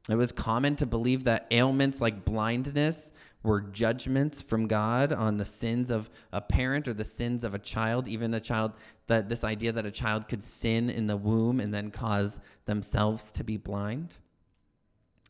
It 0.09 0.16
was 0.16 0.33
common 0.33 0.76
to 0.76 0.87
believe 0.87 1.24
that 1.24 1.46
ailments 1.50 2.00
like 2.00 2.24
blindness 2.24 3.12
were 3.42 3.61
judgments 3.61 4.42
from 4.42 4.66
God 4.66 5.12
on 5.12 5.38
the 5.38 5.44
sins 5.44 5.90
of 5.90 6.11
a 6.33 6.40
parent 6.40 6.87
or 6.87 6.94
the 6.94 7.05
sins 7.05 7.44
of 7.44 7.55
a 7.55 7.59
child, 7.59 8.07
even 8.07 8.35
a 8.35 8.40
child 8.40 8.72
that 9.07 9.29
this 9.29 9.44
idea 9.44 9.72
that 9.72 9.87
a 9.87 9.90
child 9.90 10.29
could 10.29 10.42
sin 10.42 10.90
in 10.90 11.07
the 11.07 11.16
womb 11.16 11.61
and 11.61 11.72
then 11.72 11.90
cause 11.90 12.40
themselves 12.66 13.33
to 13.33 13.44
be 13.44 13.57
blind. 13.57 14.18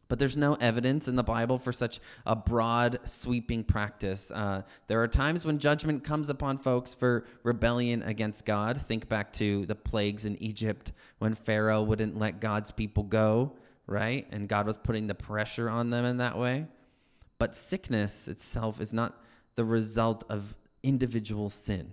But 0.08 0.18
there's 0.18 0.36
no 0.36 0.54
evidence 0.54 1.06
in 1.06 1.14
the 1.14 1.22
Bible 1.22 1.56
for 1.56 1.72
such 1.72 2.00
a 2.26 2.34
broad, 2.34 2.98
sweeping 3.04 3.62
practice. 3.62 4.32
Uh, 4.34 4.62
there 4.88 5.00
are 5.00 5.06
times 5.06 5.44
when 5.44 5.60
judgment 5.60 6.02
comes 6.02 6.28
upon 6.28 6.58
folks 6.58 6.96
for 6.96 7.24
rebellion 7.44 8.02
against 8.02 8.44
God. 8.44 8.76
Think 8.76 9.08
back 9.08 9.32
to 9.34 9.66
the 9.66 9.76
plagues 9.76 10.24
in 10.24 10.36
Egypt 10.42 10.90
when 11.20 11.34
Pharaoh 11.34 11.82
wouldn't 11.82 12.18
let 12.18 12.40
God's 12.40 12.72
people 12.72 13.04
go, 13.04 13.52
right? 13.86 14.26
And 14.32 14.48
God 14.48 14.66
was 14.66 14.76
putting 14.76 15.06
the 15.06 15.14
pressure 15.14 15.70
on 15.70 15.90
them 15.90 16.04
in 16.04 16.16
that 16.16 16.36
way. 16.36 16.66
But 17.40 17.56
sickness 17.56 18.28
itself 18.28 18.82
is 18.82 18.92
not 18.92 19.18
the 19.54 19.64
result 19.64 20.24
of 20.28 20.54
individual 20.82 21.48
sin, 21.48 21.90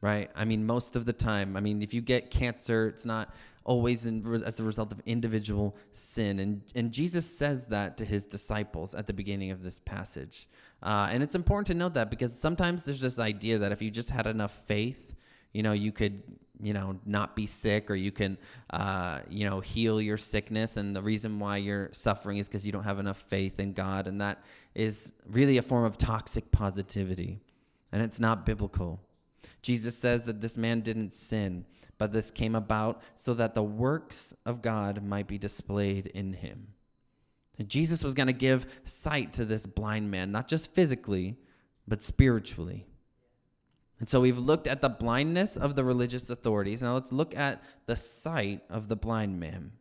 right? 0.00 0.30
I 0.36 0.44
mean, 0.44 0.64
most 0.64 0.94
of 0.94 1.06
the 1.06 1.12
time, 1.12 1.56
I 1.56 1.60
mean, 1.60 1.82
if 1.82 1.92
you 1.92 2.00
get 2.00 2.30
cancer, 2.30 2.86
it's 2.86 3.04
not 3.04 3.34
always 3.64 4.06
in, 4.06 4.24
as 4.46 4.60
a 4.60 4.62
result 4.62 4.92
of 4.92 5.00
individual 5.06 5.76
sin. 5.90 6.38
And, 6.38 6.62
and 6.76 6.92
Jesus 6.92 7.26
says 7.26 7.66
that 7.66 7.96
to 7.96 8.04
his 8.04 8.26
disciples 8.26 8.94
at 8.94 9.08
the 9.08 9.12
beginning 9.12 9.50
of 9.50 9.64
this 9.64 9.80
passage. 9.80 10.46
Uh, 10.80 11.08
and 11.10 11.20
it's 11.20 11.34
important 11.34 11.66
to 11.66 11.74
note 11.74 11.94
that 11.94 12.08
because 12.08 12.32
sometimes 12.32 12.84
there's 12.84 13.00
this 13.00 13.18
idea 13.18 13.58
that 13.58 13.72
if 13.72 13.82
you 13.82 13.90
just 13.90 14.10
had 14.10 14.28
enough 14.28 14.52
faith, 14.66 15.16
you 15.52 15.64
know, 15.64 15.72
you 15.72 15.90
could 15.90 16.22
you 16.60 16.72
know 16.72 16.98
not 17.04 17.36
be 17.36 17.46
sick 17.46 17.90
or 17.90 17.94
you 17.94 18.12
can 18.12 18.38
uh, 18.70 19.20
you 19.28 19.48
know 19.48 19.60
heal 19.60 20.00
your 20.00 20.16
sickness. 20.16 20.76
And 20.76 20.94
the 20.94 21.02
reason 21.02 21.38
why 21.38 21.58
you're 21.58 21.90
suffering 21.92 22.38
is 22.38 22.48
because 22.48 22.66
you 22.66 22.72
don't 22.72 22.84
have 22.84 22.98
enough 22.98 23.18
faith 23.28 23.60
in 23.60 23.72
god. 23.72 24.06
And 24.06 24.20
that 24.20 24.42
is 24.74 25.12
really 25.26 25.58
a 25.58 25.62
form 25.62 25.84
of 25.84 25.98
toxic 25.98 26.50
positivity. 26.50 27.40
And 27.92 28.02
it's 28.02 28.20
not 28.20 28.44
biblical. 28.44 29.00
Jesus 29.62 29.96
says 29.96 30.24
that 30.24 30.40
this 30.40 30.56
man 30.56 30.80
didn't 30.80 31.12
sin 31.12 31.64
but 31.98 32.12
this 32.12 32.30
came 32.30 32.54
about 32.54 33.02
so 33.14 33.34
that 33.34 33.54
the 33.54 33.62
works 33.62 34.34
of 34.44 34.62
god 34.62 35.02
might 35.02 35.26
be 35.26 35.38
displayed 35.38 36.06
in 36.08 36.32
him. 36.32 36.68
And 37.58 37.68
jesus 37.68 38.02
was 38.02 38.14
going 38.14 38.26
to 38.26 38.32
give 38.32 38.66
sight 38.84 39.32
to 39.34 39.44
this 39.44 39.66
blind 39.66 40.10
man 40.10 40.32
not 40.32 40.48
just 40.48 40.74
physically 40.74 41.36
but 41.86 42.02
spiritually 42.02 42.86
and 44.00 44.08
so 44.08 44.20
we've 44.20 44.38
looked 44.38 44.66
at 44.66 44.80
the 44.80 44.88
blindness 44.88 45.56
of 45.56 45.76
the 45.76 45.84
religious 45.84 46.28
authorities. 46.28 46.82
Now 46.82 46.94
let's 46.94 47.12
look 47.12 47.36
at 47.36 47.62
the 47.86 47.96
sight 47.96 48.62
of 48.68 48.88
the 48.88 48.96
blind 48.96 49.38
man. 49.38 49.72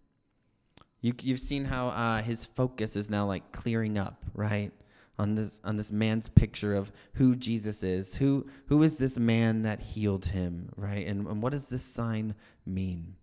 You, 1.02 1.14
have 1.28 1.42
seen 1.42 1.66
how 1.66 1.88
uh, 1.88 2.22
his 2.22 2.46
focus 2.46 2.96
is 2.96 3.10
now 3.10 3.26
like 3.26 3.52
clearing 3.52 3.98
up, 3.98 4.24
right? 4.34 4.72
On 5.20 5.36
this 5.36 5.60
on 5.64 5.76
this 5.76 5.92
man's 5.92 6.30
picture 6.30 6.74
of 6.74 6.92
who 7.16 7.36
Jesus 7.36 7.84
is. 7.84 8.16
Who 8.16 8.48
who 8.68 8.82
is 8.84 8.98
this 8.98 9.20
man 9.20 9.64
that 9.64 9.82
healed 9.82 10.26
him, 10.26 10.70
right? 10.78 11.06
And, 11.06 11.28
and 11.28 11.42
what 11.42 11.52
does 11.52 11.68
this 11.68 11.84
sign 11.84 12.36
mean? 12.66 13.16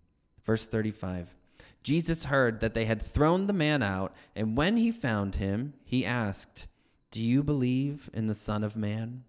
Verse 0.43 0.67
35. 0.67 1.35
Jesus 1.83 2.25
heard 2.25 2.59
that 2.59 2.75
they 2.75 2.85
had 2.85 3.01
thrown 3.01 3.47
the 3.47 3.53
man 3.53 3.81
out, 3.81 4.13
and 4.35 4.55
when 4.55 4.77
he 4.77 4.91
found 4.91 5.35
him, 5.35 5.73
he 5.83 6.05
asked, 6.05 6.67
Do 7.09 7.23
you 7.23 7.41
believe 7.41 8.09
in 8.13 8.27
the 8.27 8.35
Son 8.35 8.63
of 8.63 8.77
Man? 8.77 9.23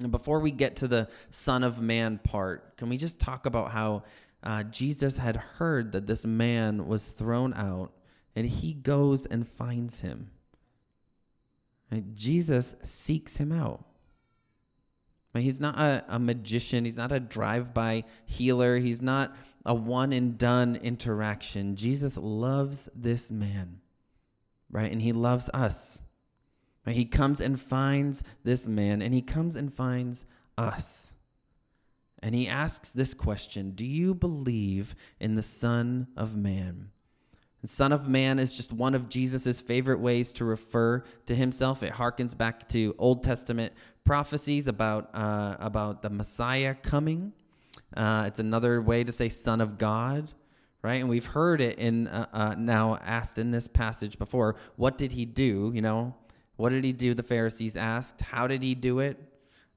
And 0.00 0.10
before 0.12 0.40
we 0.40 0.50
get 0.50 0.76
to 0.76 0.88
the 0.88 1.08
Son 1.30 1.64
of 1.64 1.80
Man 1.80 2.18
part, 2.18 2.76
can 2.76 2.88
we 2.88 2.96
just 2.96 3.18
talk 3.18 3.46
about 3.46 3.72
how 3.72 4.04
uh, 4.42 4.62
Jesus 4.64 5.18
had 5.18 5.36
heard 5.36 5.92
that 5.92 6.06
this 6.06 6.24
man 6.24 6.86
was 6.86 7.08
thrown 7.08 7.52
out 7.54 7.92
and 8.36 8.46
he 8.46 8.74
goes 8.74 9.26
and 9.26 9.46
finds 9.46 10.00
him? 10.00 10.30
Right? 11.90 12.14
Jesus 12.14 12.76
seeks 12.82 13.36
him 13.36 13.52
out. 13.52 13.84
He's 15.34 15.60
not 15.60 15.78
a, 15.78 16.04
a 16.08 16.18
magician, 16.18 16.84
he's 16.84 16.96
not 16.96 17.12
a 17.12 17.20
drive 17.20 17.72
by 17.72 18.04
healer, 18.26 18.78
he's 18.78 19.02
not 19.02 19.36
a 19.64 19.74
one 19.74 20.12
and 20.12 20.38
done 20.38 20.76
interaction. 20.76 21.76
Jesus 21.76 22.16
loves 22.16 22.88
this 22.94 23.30
man, 23.30 23.80
right? 24.70 24.90
And 24.90 25.00
he 25.02 25.12
loves 25.12 25.48
us. 25.50 26.00
He 26.92 27.04
comes 27.04 27.40
and 27.40 27.60
finds 27.60 28.24
this 28.44 28.66
man, 28.66 29.02
and 29.02 29.12
he 29.14 29.22
comes 29.22 29.56
and 29.56 29.72
finds 29.72 30.24
us. 30.56 31.12
And 32.22 32.34
he 32.34 32.48
asks 32.48 32.90
this 32.90 33.14
question 33.14 33.72
Do 33.72 33.86
you 33.86 34.14
believe 34.14 34.94
in 35.20 35.36
the 35.36 35.42
Son 35.42 36.08
of 36.16 36.36
Man? 36.36 36.90
The 37.62 37.68
Son 37.68 37.92
of 37.92 38.08
Man 38.08 38.38
is 38.38 38.54
just 38.54 38.72
one 38.72 38.94
of 38.94 39.08
Jesus' 39.08 39.60
favorite 39.60 39.98
ways 39.98 40.32
to 40.34 40.44
refer 40.44 41.02
to 41.26 41.34
himself. 41.34 41.82
It 41.82 41.92
harkens 41.92 42.36
back 42.36 42.68
to 42.68 42.94
Old 42.98 43.24
Testament 43.24 43.72
prophecies 44.04 44.68
about, 44.68 45.10
uh, 45.12 45.56
about 45.58 46.02
the 46.02 46.10
Messiah 46.10 46.74
coming. 46.74 47.32
Uh, 47.96 48.24
it's 48.28 48.38
another 48.38 48.80
way 48.80 49.02
to 49.02 49.10
say 49.10 49.28
Son 49.28 49.60
of 49.60 49.76
God, 49.76 50.32
right? 50.82 51.00
And 51.00 51.08
we've 51.08 51.26
heard 51.26 51.60
it 51.60 51.78
in 51.78 52.06
uh, 52.06 52.26
uh 52.32 52.54
now 52.56 52.98
asked 53.02 53.38
in 53.38 53.50
this 53.50 53.66
passage 53.66 54.18
before. 54.18 54.54
What 54.76 54.96
did 54.96 55.12
he 55.12 55.24
do? 55.24 55.72
You 55.74 55.82
know, 55.82 56.14
what 56.58 56.70
did 56.70 56.82
he 56.82 56.92
do? 56.92 57.14
The 57.14 57.22
Pharisees 57.22 57.76
asked. 57.76 58.20
How 58.20 58.48
did 58.48 58.64
he 58.64 58.74
do 58.74 58.98
it? 58.98 59.16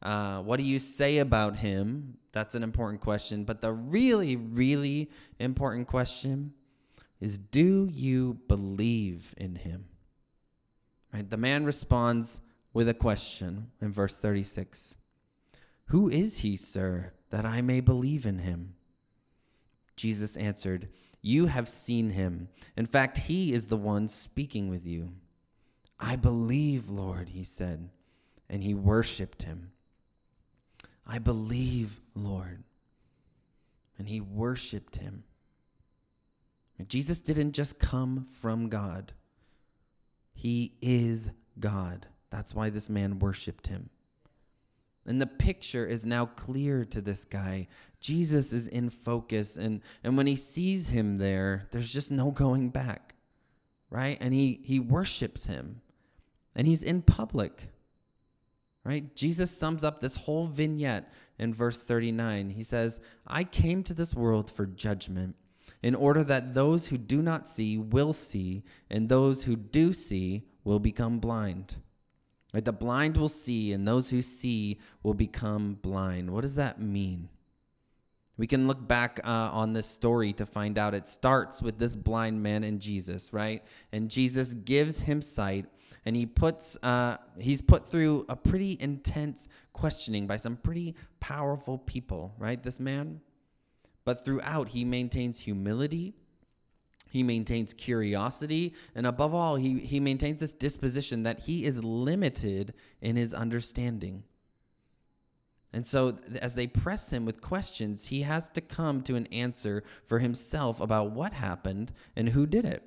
Uh, 0.02 0.42
what 0.42 0.58
do 0.58 0.64
you 0.64 0.80
say 0.80 1.20
about 1.20 1.58
him? 1.58 2.18
That's 2.32 2.56
an 2.56 2.64
important 2.64 3.02
question. 3.02 3.44
But 3.44 3.62
the 3.62 3.72
really, 3.72 4.36
really 4.36 5.12
important 5.38 5.88
question 5.88 6.54
is 7.20 7.38
do 7.38 7.88
you 7.92 8.40
believe 8.48 9.36
in 9.38 9.58
him? 9.58 9.86
Right? 11.14 11.30
The 11.30 11.38
man 11.38 11.66
responds 11.66 12.42
with 12.74 12.90
a 12.90 12.96
question 12.96 13.70
in 13.80 13.92
verse 13.92 14.16
36 14.16 14.96
Who 15.86 16.10
is 16.10 16.40
he, 16.40 16.58
sir, 16.58 17.14
that 17.30 17.46
I 17.46 17.62
may 17.62 17.80
believe 17.80 18.26
in 18.26 18.40
him? 18.40 18.74
Jesus 19.96 20.36
answered, 20.36 20.90
You 21.22 21.46
have 21.46 21.70
seen 21.70 22.10
him. 22.10 22.50
In 22.76 22.88
fact, 22.88 23.20
he 23.20 23.54
is 23.54 23.68
the 23.68 23.78
one 23.78 24.08
speaking 24.08 24.68
with 24.68 24.88
you. 24.88 25.14
I 26.02 26.16
believe, 26.16 26.90
Lord, 26.90 27.30
he 27.30 27.44
said, 27.44 27.90
and 28.50 28.64
he 28.64 28.74
worshiped 28.74 29.44
him. 29.44 29.72
I 31.08 31.20
believe, 31.20 32.02
Lord. 32.16 32.64
And 33.98 34.10
he 34.10 34.20
worshiped 34.20 34.98
him. 34.98 35.24
And 36.82 36.90
Jesus 36.90 37.22
didn't 37.22 37.52
just 37.52 37.78
come 37.78 38.26
from 38.26 38.68
God, 38.68 39.14
He 40.34 40.74
is 40.82 41.30
God. 41.60 42.08
That's 42.32 42.56
why 42.56 42.72
this 42.72 42.90
man 42.90 43.20
worshiped 43.20 43.68
him. 43.68 43.92
And 45.06 45.22
the 45.22 45.28
picture 45.28 45.86
is 45.86 46.08
now 46.08 46.26
clear 46.26 46.84
to 46.86 47.00
this 47.00 47.24
guy. 47.24 47.68
Jesus 48.00 48.52
is 48.52 48.68
in 48.68 48.90
focus. 48.90 49.58
And, 49.58 49.82
and 50.04 50.18
when 50.18 50.26
he 50.26 50.36
sees 50.36 50.90
him 50.90 51.18
there, 51.18 51.68
there's 51.70 51.94
just 51.94 52.12
no 52.12 52.32
going 52.32 52.70
back, 52.70 53.14
right? 53.92 54.18
And 54.20 54.34
he, 54.34 54.62
he 54.64 54.80
worships 54.80 55.46
him. 55.46 55.82
And 56.56 56.68
he's 56.68 56.84
in 56.84 57.02
public, 57.02 57.70
right? 58.84 59.16
Jesus 59.16 59.52
sums 59.52 59.84
up 59.84 60.00
this 60.00 60.18
whole 60.18 60.48
vignette 60.48 61.12
in 61.40 61.54
verse 61.54 61.84
39. 61.84 62.50
He 62.50 62.64
says, 62.64 63.00
I 63.26 63.44
came 63.44 63.84
to 63.84 63.94
this 63.94 64.14
world 64.14 64.50
for 64.50 64.66
judgment, 64.66 65.36
in 65.82 65.96
order 65.96 66.24
that 66.24 66.54
those 66.54 66.88
who 66.88 66.98
do 66.98 67.22
not 67.22 67.48
see 67.48 67.78
will 67.78 68.14
see, 68.14 68.64
and 68.90 69.08
those 69.08 69.44
who 69.46 69.56
do 69.56 69.94
see 69.94 70.44
will 70.64 70.80
become 70.80 71.20
blind. 71.20 71.78
Right? 72.54 72.64
The 72.64 72.74
blind 72.74 73.18
will 73.18 73.30
see, 73.30 73.72
and 73.74 73.88
those 73.88 74.10
who 74.10 74.22
see 74.22 74.80
will 75.04 75.14
become 75.14 75.76
blind. 75.82 76.30
What 76.30 76.42
does 76.42 76.56
that 76.56 76.82
mean? 76.82 77.30
We 78.38 78.48
can 78.48 78.68
look 78.68 78.88
back 78.88 79.20
uh, 79.24 79.50
on 79.54 79.74
this 79.74 79.86
story 79.86 80.34
to 80.34 80.46
find 80.46 80.78
out 80.78 80.94
it 80.96 81.08
starts 81.08 81.62
with 81.62 81.78
this 81.78 81.96
blind 81.96 82.42
man 82.42 82.64
and 82.64 82.80
Jesus, 82.80 83.32
right? 83.32 83.64
And 83.92 84.10
Jesus 84.10 84.54
gives 84.54 85.02
him 85.02 85.22
sight, 85.22 85.68
and 86.06 86.16
he 86.16 86.26
puts 86.26 86.78
uh, 86.84 87.18
he's 87.40 87.62
put 87.62 87.86
through 87.86 88.26
a 88.30 88.36
pretty 88.36 88.78
intense 88.80 89.48
questioning 89.74 90.28
by 90.28 90.38
some 90.38 90.58
pretty 90.58 90.96
powerful 91.20 91.78
people, 91.78 92.34
right? 92.38 92.62
This 92.62 92.80
man, 92.80 93.22
but 94.06 94.26
throughout 94.26 94.70
he 94.70 94.86
maintains 94.86 95.40
humility 95.40 96.14
he 97.12 97.24
maintains 97.24 97.74
curiosity, 97.74 98.74
and 98.96 99.06
above 99.06 99.36
all, 99.36 99.58
he, 99.58 99.80
he 99.80 100.00
maintains 100.00 100.40
this 100.40 100.54
disposition 100.54 101.24
that 101.24 101.42
he 101.42 101.66
is 101.66 101.84
limited 101.84 102.74
in 103.02 103.18
his 103.18 103.34
understanding. 103.34 104.24
And 105.74 105.86
so, 105.86 106.18
as 106.42 106.56
they 106.56 106.68
press 106.68 107.12
him 107.12 107.26
with 107.26 107.42
questions, 107.42 108.08
he 108.08 108.22
has 108.22 108.50
to 108.52 108.62
come 108.62 109.02
to 109.04 109.16
an 109.16 109.28
answer 109.28 109.84
for 110.06 110.20
himself 110.20 110.80
about 110.80 111.12
what 111.12 111.34
happened 111.34 111.92
and 112.16 112.30
who 112.30 112.46
did 112.46 112.64
it. 112.64 112.82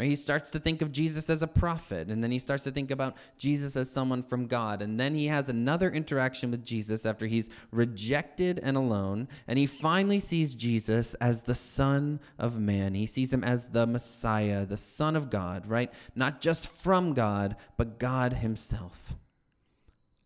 He 0.00 0.14
starts 0.14 0.50
to 0.50 0.60
think 0.60 0.80
of 0.80 0.92
Jesus 0.92 1.28
as 1.28 1.42
a 1.42 1.48
prophet, 1.48 2.06
and 2.08 2.22
then 2.22 2.30
he 2.30 2.38
starts 2.38 2.62
to 2.64 2.70
think 2.70 2.92
about 2.92 3.16
Jesus 3.36 3.74
as 3.76 3.90
someone 3.90 4.22
from 4.22 4.46
God. 4.46 4.80
And 4.80 4.98
then 4.98 5.16
he 5.16 5.26
has 5.26 5.48
another 5.48 5.90
interaction 5.90 6.52
with 6.52 6.64
Jesus 6.64 7.04
after 7.04 7.26
he's 7.26 7.50
rejected 7.72 8.60
and 8.62 8.76
alone. 8.76 9.26
And 9.48 9.58
he 9.58 9.66
finally 9.66 10.20
sees 10.20 10.54
Jesus 10.54 11.14
as 11.14 11.42
the 11.42 11.56
Son 11.56 12.20
of 12.38 12.60
Man. 12.60 12.94
He 12.94 13.06
sees 13.06 13.32
him 13.32 13.42
as 13.42 13.70
the 13.70 13.88
Messiah, 13.88 14.64
the 14.64 14.76
Son 14.76 15.16
of 15.16 15.30
God, 15.30 15.66
right? 15.66 15.92
Not 16.14 16.40
just 16.40 16.68
from 16.68 17.12
God, 17.12 17.56
but 17.76 17.98
God 17.98 18.34
himself. 18.34 19.16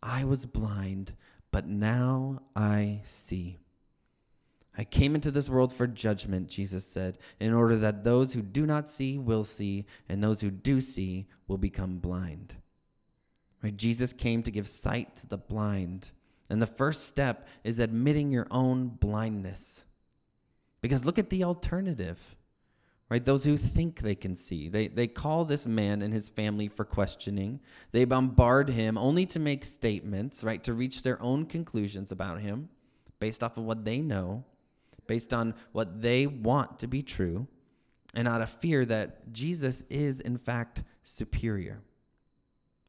I 0.03 0.25
was 0.25 0.45
blind, 0.45 1.15
but 1.51 1.67
now 1.67 2.43
I 2.55 3.01
see. 3.05 3.62
I 4.77 4.85
came 4.85 5.15
into 5.15 5.31
this 5.31 5.51
world 5.51 5.73
for 5.73 5.87
judgment, 5.87 6.49
Jesus 6.49 6.87
said, 6.87 7.19
in 7.39 7.53
order 7.53 7.77
that 7.77 8.05
those 8.05 8.33
who 8.33 8.41
do 8.41 8.65
not 8.65 8.89
see 8.89 9.19
will 9.19 9.45
see, 9.45 9.85
and 10.09 10.23
those 10.23 10.41
who 10.41 10.51
do 10.51 10.81
see 10.81 11.27
will 11.47 11.59
become 11.59 11.99
blind. 11.99 12.57
Right? 13.63 13.77
Jesus 13.77 14.15
came 14.15 14.43
to 14.43 14.51
give 14.51 14.67
sight 14.67 15.15
to 15.17 15.27
the 15.27 15.37
blind. 15.37 16.11
And 16.49 16.61
the 16.61 16.67
first 16.67 17.07
step 17.07 17.47
is 17.65 17.79
admitting 17.79 18.33
your 18.33 18.47
own 18.51 18.89
blindness. 18.89 19.85
Because 20.81 21.05
look 21.05 21.19
at 21.19 21.31
the 21.31 21.45
alternative. 21.45 22.37
Right? 23.11 23.25
Those 23.25 23.45
who 23.45 23.59
think 23.59 24.01
they 24.01 24.15
can 24.15 24.35
see. 24.35 24.71
They, 24.71 24.89
they 24.89 25.07
call 25.07 25.45
this 25.45 25.67
man 25.67 26.01
and 26.01 26.15
his 26.15 26.31
family 26.31 26.69
for 26.69 26.87
questioning. 26.87 27.61
They 27.91 28.07
bombard 28.07 28.71
him 28.71 28.97
only 28.97 29.27
to 29.27 29.39
make 29.39 29.67
statements, 29.67 30.43
right? 30.43 30.65
To 30.65 30.73
reach 30.73 31.03
their 31.03 31.21
own 31.21 31.45
conclusions 31.45 32.11
about 32.11 32.41
him 32.41 32.71
based 33.21 33.43
off 33.43 33.59
of 33.59 33.65
what 33.65 33.85
they 33.85 34.01
know 34.01 34.45
based 35.07 35.33
on 35.33 35.55
what 35.73 36.03
they 36.03 36.27
want 36.27 36.79
to 36.81 36.87
be 36.87 37.03
true 37.03 37.47
and 38.15 38.29
out 38.29 38.43
of 38.43 38.51
fear 38.51 38.85
that 38.85 39.33
Jesus 39.33 39.85
is, 39.89 40.21
in 40.21 40.37
fact, 40.37 40.85
superior. 41.03 41.81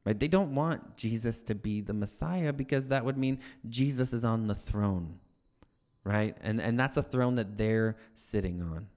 Right? 0.04 0.18
They 0.18 0.28
don't 0.28 0.54
want 0.54 0.96
Jesus 0.96 1.42
to 1.44 1.54
be 1.54 1.80
the 1.80 1.94
Messiah 1.94 2.52
because 2.52 2.88
that 2.88 3.04
would 3.04 3.16
mean 3.16 3.40
Jesus 3.68 4.12
is 4.12 4.24
on 4.24 4.46
the 4.46 4.54
throne. 4.54 5.18
Right? 6.04 6.36
And, 6.42 6.60
and 6.60 6.78
that's 6.78 6.98
a 6.98 7.02
throne 7.02 7.36
that 7.36 7.56
they're 7.56 7.96
sitting 8.14 8.60
on. 8.60 8.88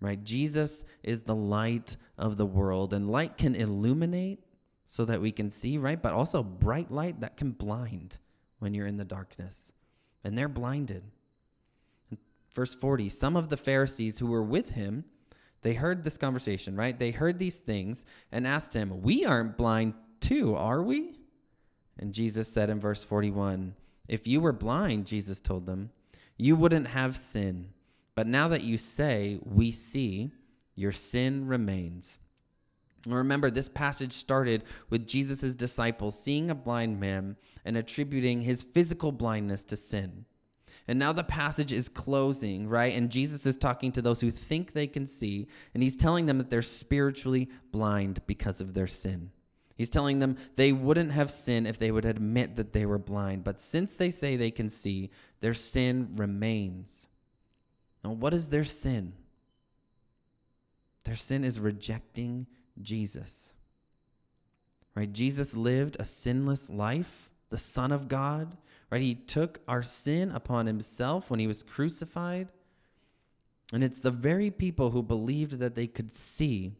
Right? 0.00 0.22
Jesus 0.22 0.84
is 1.04 1.22
the 1.22 1.36
light 1.36 1.96
of 2.18 2.36
the 2.36 2.46
world, 2.46 2.92
and 2.92 3.08
light 3.08 3.38
can 3.38 3.54
illuminate 3.54 4.40
so 4.88 5.04
that 5.04 5.20
we 5.20 5.30
can 5.30 5.48
see, 5.48 5.78
right? 5.78 6.02
But 6.02 6.12
also 6.12 6.42
bright 6.42 6.90
light 6.90 7.20
that 7.20 7.36
can 7.36 7.52
blind 7.52 8.18
when 8.58 8.74
you're 8.74 8.86
in 8.86 8.96
the 8.96 9.04
darkness. 9.04 9.72
And 10.24 10.36
they're 10.36 10.48
blinded. 10.48 11.04
Verse 12.52 12.74
40 12.74 13.08
Some 13.08 13.36
of 13.36 13.48
the 13.48 13.56
Pharisees 13.56 14.18
who 14.18 14.26
were 14.26 14.42
with 14.42 14.70
him, 14.70 15.04
they 15.62 15.74
heard 15.74 16.02
this 16.02 16.18
conversation, 16.18 16.76
right? 16.76 16.98
They 16.98 17.10
heard 17.10 17.38
these 17.38 17.60
things 17.60 18.04
and 18.30 18.46
asked 18.46 18.74
him, 18.74 19.02
We 19.02 19.24
aren't 19.24 19.56
blind 19.56 19.94
too, 20.20 20.54
are 20.54 20.82
we? 20.82 21.18
And 21.98 22.12
Jesus 22.12 22.48
said 22.48 22.70
in 22.70 22.80
verse 22.80 23.04
41 23.04 23.74
If 24.08 24.26
you 24.26 24.40
were 24.40 24.52
blind, 24.52 25.06
Jesus 25.06 25.40
told 25.40 25.66
them, 25.66 25.90
you 26.36 26.56
wouldn't 26.56 26.88
have 26.88 27.16
sin. 27.16 27.68
But 28.14 28.26
now 28.26 28.48
that 28.48 28.62
you 28.62 28.76
say, 28.76 29.38
We 29.44 29.70
see, 29.70 30.32
your 30.74 30.92
sin 30.92 31.46
remains. 31.46 32.18
Remember, 33.06 33.50
this 33.50 33.68
passage 33.68 34.12
started 34.12 34.64
with 34.90 35.06
Jesus' 35.06 35.54
disciples 35.54 36.18
seeing 36.18 36.50
a 36.50 36.54
blind 36.54 37.00
man 37.00 37.36
and 37.64 37.76
attributing 37.76 38.40
his 38.40 38.62
physical 38.62 39.12
blindness 39.12 39.64
to 39.64 39.76
sin. 39.76 40.24
And 40.88 40.98
now 40.98 41.12
the 41.12 41.22
passage 41.22 41.72
is 41.72 41.88
closing, 41.88 42.68
right? 42.68 42.94
And 42.94 43.10
Jesus 43.10 43.46
is 43.46 43.56
talking 43.56 43.92
to 43.92 44.02
those 44.02 44.20
who 44.20 44.30
think 44.30 44.72
they 44.72 44.86
can 44.86 45.06
see, 45.06 45.46
and 45.74 45.82
he's 45.82 45.96
telling 45.96 46.26
them 46.26 46.38
that 46.38 46.50
they're 46.50 46.62
spiritually 46.62 47.48
blind 47.70 48.20
because 48.26 48.60
of 48.60 48.74
their 48.74 48.86
sin. 48.86 49.30
He's 49.76 49.90
telling 49.90 50.18
them 50.18 50.36
they 50.56 50.72
wouldn't 50.72 51.12
have 51.12 51.30
sin 51.30 51.66
if 51.66 51.78
they 51.78 51.90
would 51.90 52.04
admit 52.04 52.56
that 52.56 52.72
they 52.72 52.86
were 52.86 52.98
blind, 52.98 53.44
but 53.44 53.60
since 53.60 53.96
they 53.96 54.10
say 54.10 54.36
they 54.36 54.50
can 54.50 54.68
see, 54.68 55.10
their 55.40 55.54
sin 55.54 56.10
remains. 56.16 57.06
Now, 58.04 58.12
what 58.12 58.34
is 58.34 58.48
their 58.48 58.64
sin? 58.64 59.12
Their 61.04 61.16
sin 61.16 61.44
is 61.44 61.58
rejecting 61.58 62.46
Jesus. 62.80 63.52
Right? 64.94 65.12
Jesus 65.12 65.56
lived 65.56 65.96
a 65.98 66.04
sinless 66.04 66.68
life, 66.68 67.30
the 67.48 67.58
Son 67.58 67.92
of 67.92 68.08
God. 68.08 68.56
Right? 68.92 69.00
He 69.00 69.14
took 69.14 69.60
our 69.66 69.82
sin 69.82 70.30
upon 70.32 70.66
himself 70.66 71.30
when 71.30 71.40
he 71.40 71.46
was 71.46 71.62
crucified. 71.62 72.48
And 73.72 73.82
it's 73.82 74.00
the 74.00 74.10
very 74.10 74.50
people 74.50 74.90
who 74.90 75.02
believed 75.02 75.60
that 75.60 75.74
they 75.74 75.86
could 75.86 76.12
see 76.12 76.72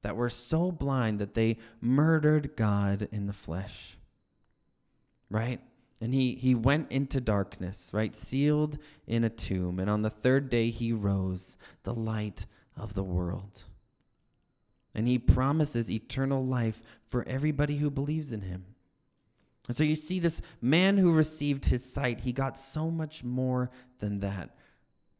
that 0.00 0.16
were 0.16 0.30
so 0.30 0.72
blind 0.72 1.18
that 1.18 1.34
they 1.34 1.58
murdered 1.82 2.56
God 2.56 3.06
in 3.12 3.26
the 3.26 3.34
flesh. 3.34 3.98
Right? 5.28 5.60
And 6.00 6.14
he, 6.14 6.36
he 6.36 6.54
went 6.54 6.90
into 6.90 7.20
darkness, 7.20 7.90
right? 7.92 8.16
Sealed 8.16 8.78
in 9.06 9.22
a 9.24 9.28
tomb. 9.28 9.78
And 9.78 9.90
on 9.90 10.00
the 10.00 10.08
third 10.08 10.48
day, 10.48 10.70
he 10.70 10.94
rose, 10.94 11.58
the 11.82 11.92
light 11.92 12.46
of 12.78 12.94
the 12.94 13.02
world. 13.02 13.64
And 14.94 15.06
he 15.06 15.18
promises 15.18 15.90
eternal 15.90 16.42
life 16.46 16.82
for 17.08 17.28
everybody 17.28 17.76
who 17.76 17.90
believes 17.90 18.32
in 18.32 18.40
him. 18.40 18.64
And 19.68 19.76
so 19.76 19.84
you 19.84 19.94
see, 19.94 20.18
this 20.18 20.40
man 20.60 20.96
who 20.96 21.12
received 21.12 21.66
his 21.66 21.84
sight, 21.84 22.20
he 22.22 22.32
got 22.32 22.58
so 22.58 22.90
much 22.90 23.22
more 23.22 23.70
than 23.98 24.20
that. 24.20 24.56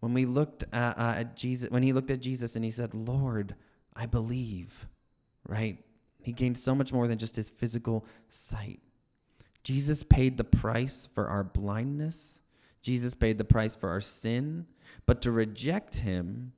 When 0.00 0.14
we 0.14 0.24
looked 0.24 0.64
at, 0.72 0.98
uh, 0.98 1.14
at 1.16 1.37
Jesus, 1.37 1.70
when 1.70 1.82
he 1.82 1.92
looked 1.92 2.11
at 2.11 2.20
Jesus 2.20 2.56
and 2.56 2.64
he 2.64 2.70
said, 2.70 2.94
"Lord, 2.94 3.54
I 3.94 4.06
believe," 4.06 4.87
right? 5.46 5.84
He 6.22 6.32
gained 6.32 6.58
so 6.58 6.74
much 6.74 6.92
more 6.92 7.06
than 7.06 7.18
just 7.18 7.37
his 7.37 7.50
physical 7.50 8.06
sight. 8.28 8.80
Jesus 9.64 10.02
paid 10.02 10.37
the 10.37 10.44
price 10.44 11.06
for 11.06 11.28
our 11.28 11.44
blindness. 11.44 12.40
Jesus 12.80 13.14
paid 13.14 13.38
the 13.38 13.44
price 13.44 13.76
for 13.76 13.90
our 13.90 14.00
sin. 14.00 14.66
But 15.04 15.20
to 15.22 15.30
reject 15.30 15.96
him 15.96 16.52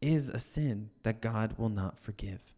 is 0.00 0.28
a 0.28 0.38
sin 0.38 0.90
that 1.02 1.20
God 1.20 1.58
will 1.58 1.68
not 1.68 1.98
forgive. 1.98 2.54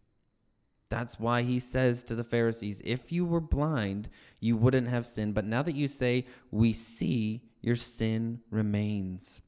That's 0.89 1.19
why 1.19 1.41
he 1.41 1.59
says 1.59 2.03
to 2.03 2.15
the 2.15 2.23
Pharisees, 2.23 2.81
If 2.85 3.11
you 3.11 3.25
were 3.25 3.41
blind, 3.41 4.09
you 4.39 4.55
wouldn't 4.55 4.87
have 4.87 5.05
sinned. 5.05 5.33
But 5.33 5.45
now 5.45 5.61
that 5.61 5.75
you 5.75 5.87
say, 5.87 6.25
We 6.51 6.73
see, 6.73 7.41
your 7.61 7.75
sin 7.75 8.39
remains. 8.49 9.41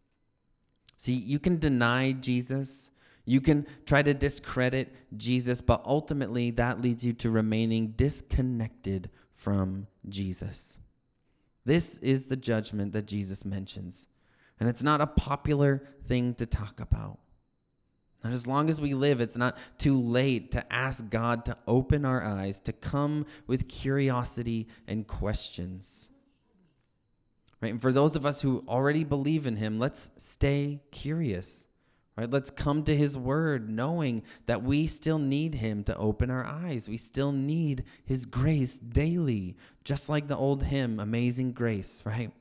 See, 0.98 1.14
you 1.14 1.40
can 1.40 1.58
deny 1.58 2.12
Jesus, 2.12 2.92
you 3.24 3.40
can 3.40 3.66
try 3.86 4.02
to 4.02 4.14
discredit 4.14 4.94
Jesus, 5.16 5.62
but 5.62 5.82
ultimately 5.86 6.52
that 6.52 6.82
leads 6.82 7.06
you 7.06 7.14
to 7.14 7.30
remaining 7.30 7.90
disconnected 7.92 9.10
from 9.32 9.88
Jesus. 10.10 10.78
This 11.64 12.00
is 12.00 12.26
the 12.26 12.36
judgment 12.36 12.92
that 12.94 13.06
Jesus 13.06 13.46
mentions. 13.46 14.08
And 14.60 14.68
it's 14.68 14.84
not 14.84 15.00
a 15.00 15.08
popular 15.08 15.84
thing 16.06 16.34
to 16.36 16.46
talk 16.46 16.82
about. 16.82 17.20
And 18.24 18.34
as 18.34 18.46
long 18.46 18.70
as 18.70 18.82
we 18.82 18.94
live, 18.94 19.22
it's 19.22 19.38
not 19.38 19.58
too 19.78 19.96
late 19.96 20.52
to 20.52 20.74
ask 20.74 21.10
God 21.10 21.46
to 21.46 21.58
open 21.68 22.04
our 22.04 22.22
eyes, 22.24 22.60
to 22.62 22.74
come 22.74 23.26
with 23.48 23.70
curiosity 23.70 24.68
and 24.88 25.08
questions. 25.08 26.10
Right? 27.62 27.72
And 27.72 27.82
for 27.82 27.94
those 27.94 28.16
of 28.16 28.26
us 28.26 28.42
who 28.42 28.64
already 28.68 29.04
believe 29.04 29.48
in 29.48 29.56
him, 29.56 29.80
let's 29.80 30.12
stay 30.18 30.82
curious. 30.92 31.66
Right? 32.18 32.30
Let's 32.30 32.50
come 32.50 32.84
to 32.84 32.96
his 32.96 33.18
word 33.18 33.70
knowing 33.70 34.24
that 34.48 34.64
we 34.64 34.88
still 34.88 35.20
need 35.20 35.56
him 35.56 35.86
to 35.86 35.96
open 35.96 36.30
our 36.30 36.44
eyes. 36.44 36.90
We 36.90 36.98
still 36.98 37.32
need 37.32 37.86
his 38.06 38.26
grace 38.26 38.78
daily, 38.78 39.56
just 39.86 40.10
like 40.10 40.28
the 40.28 40.36
old 40.36 40.64
hymn, 40.64 41.00
Amazing 41.00 41.54
Grace, 41.54 42.02
right? 42.06 42.32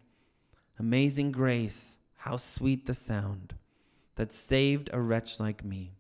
Amazing 0.81 1.33
grace, 1.33 1.99
how 2.17 2.37
sweet 2.37 2.87
the 2.87 2.95
sound 2.95 3.55
that 4.19 4.33
saved 4.33 4.91
a 4.93 5.01
wretch 5.01 5.39
like 5.39 5.65
me. 5.65 5.93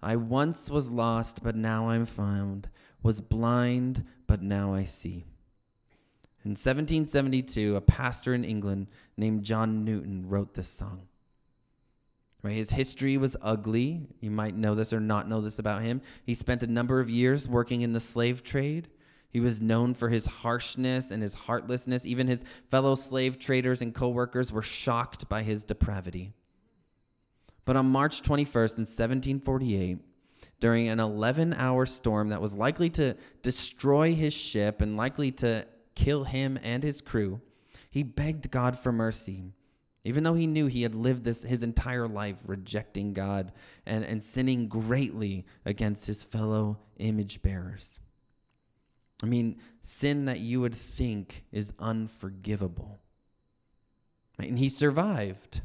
I 0.00 0.14
once 0.14 0.70
was 0.70 0.88
lost, 0.88 1.42
but 1.42 1.56
now 1.56 1.90
I'm 1.90 2.06
found, 2.06 2.70
was 3.02 3.20
blind, 3.20 4.04
but 4.28 4.40
now 4.40 4.72
I 4.72 4.84
see. 4.84 5.24
In 6.44 6.52
1772, 6.52 7.74
a 7.74 7.80
pastor 7.80 8.34
in 8.34 8.44
England 8.44 8.86
named 9.16 9.42
John 9.42 9.84
Newton 9.84 10.28
wrote 10.28 10.54
this 10.54 10.68
song. 10.68 11.08
Right, 12.40 12.54
his 12.54 12.70
history 12.70 13.16
was 13.16 13.36
ugly. 13.42 14.06
You 14.20 14.30
might 14.30 14.54
know 14.54 14.76
this 14.76 14.92
or 14.92 15.00
not 15.00 15.28
know 15.28 15.40
this 15.40 15.58
about 15.58 15.82
him. 15.82 16.02
He 16.24 16.34
spent 16.34 16.62
a 16.62 16.68
number 16.68 17.00
of 17.00 17.10
years 17.10 17.48
working 17.48 17.80
in 17.80 17.92
the 17.92 18.00
slave 18.00 18.44
trade. 18.44 18.88
He 19.28 19.40
was 19.40 19.60
known 19.60 19.94
for 19.94 20.08
his 20.08 20.24
harshness 20.24 21.10
and 21.10 21.20
his 21.20 21.34
heartlessness. 21.34 22.06
Even 22.06 22.28
his 22.28 22.44
fellow 22.70 22.94
slave 22.94 23.40
traders 23.40 23.82
and 23.82 23.92
co-workers 23.92 24.52
were 24.52 24.62
shocked 24.62 25.28
by 25.28 25.42
his 25.42 25.64
depravity. 25.64 26.32
But 27.64 27.76
on 27.76 27.86
March 27.86 28.22
21st 28.22 28.78
in 28.78 28.86
1748, 28.86 29.98
during 30.60 30.88
an 30.88 31.00
11 31.00 31.54
hour 31.54 31.86
storm 31.86 32.28
that 32.28 32.40
was 32.40 32.54
likely 32.54 32.90
to 32.90 33.16
destroy 33.42 34.14
his 34.14 34.34
ship 34.34 34.80
and 34.80 34.96
likely 34.96 35.32
to 35.32 35.66
kill 35.94 36.24
him 36.24 36.58
and 36.62 36.82
his 36.82 37.00
crew, 37.00 37.40
he 37.90 38.02
begged 38.02 38.50
God 38.50 38.78
for 38.78 38.92
mercy. 38.92 39.52
Even 40.04 40.24
though 40.24 40.34
he 40.34 40.46
knew 40.46 40.66
he 40.66 40.82
had 40.82 40.94
lived 40.94 41.24
this 41.24 41.42
his 41.42 41.62
entire 41.62 42.08
life 42.08 42.38
rejecting 42.46 43.12
God 43.12 43.52
and, 43.84 44.04
and 44.04 44.22
sinning 44.22 44.68
greatly 44.68 45.44
against 45.64 46.06
his 46.06 46.24
fellow 46.24 46.78
image 46.98 47.42
bearers. 47.42 47.98
I 49.22 49.26
mean, 49.26 49.58
sin 49.82 50.24
that 50.26 50.40
you 50.40 50.60
would 50.62 50.74
think 50.74 51.44
is 51.52 51.74
unforgivable. 51.78 53.00
And 54.38 54.58
he 54.58 54.70
survived. 54.70 55.60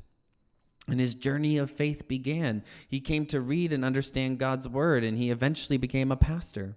And 0.87 0.99
his 0.99 1.15
journey 1.15 1.57
of 1.57 1.71
faith 1.71 2.07
began. 2.07 2.63
He 2.87 2.99
came 2.99 3.25
to 3.27 3.41
read 3.41 3.73
and 3.73 3.83
understand 3.83 4.37
God's 4.37 4.69
word, 4.69 5.03
and 5.03 5.17
he 5.17 5.31
eventually 5.31 5.77
became 5.77 6.11
a 6.11 6.17
pastor. 6.17 6.75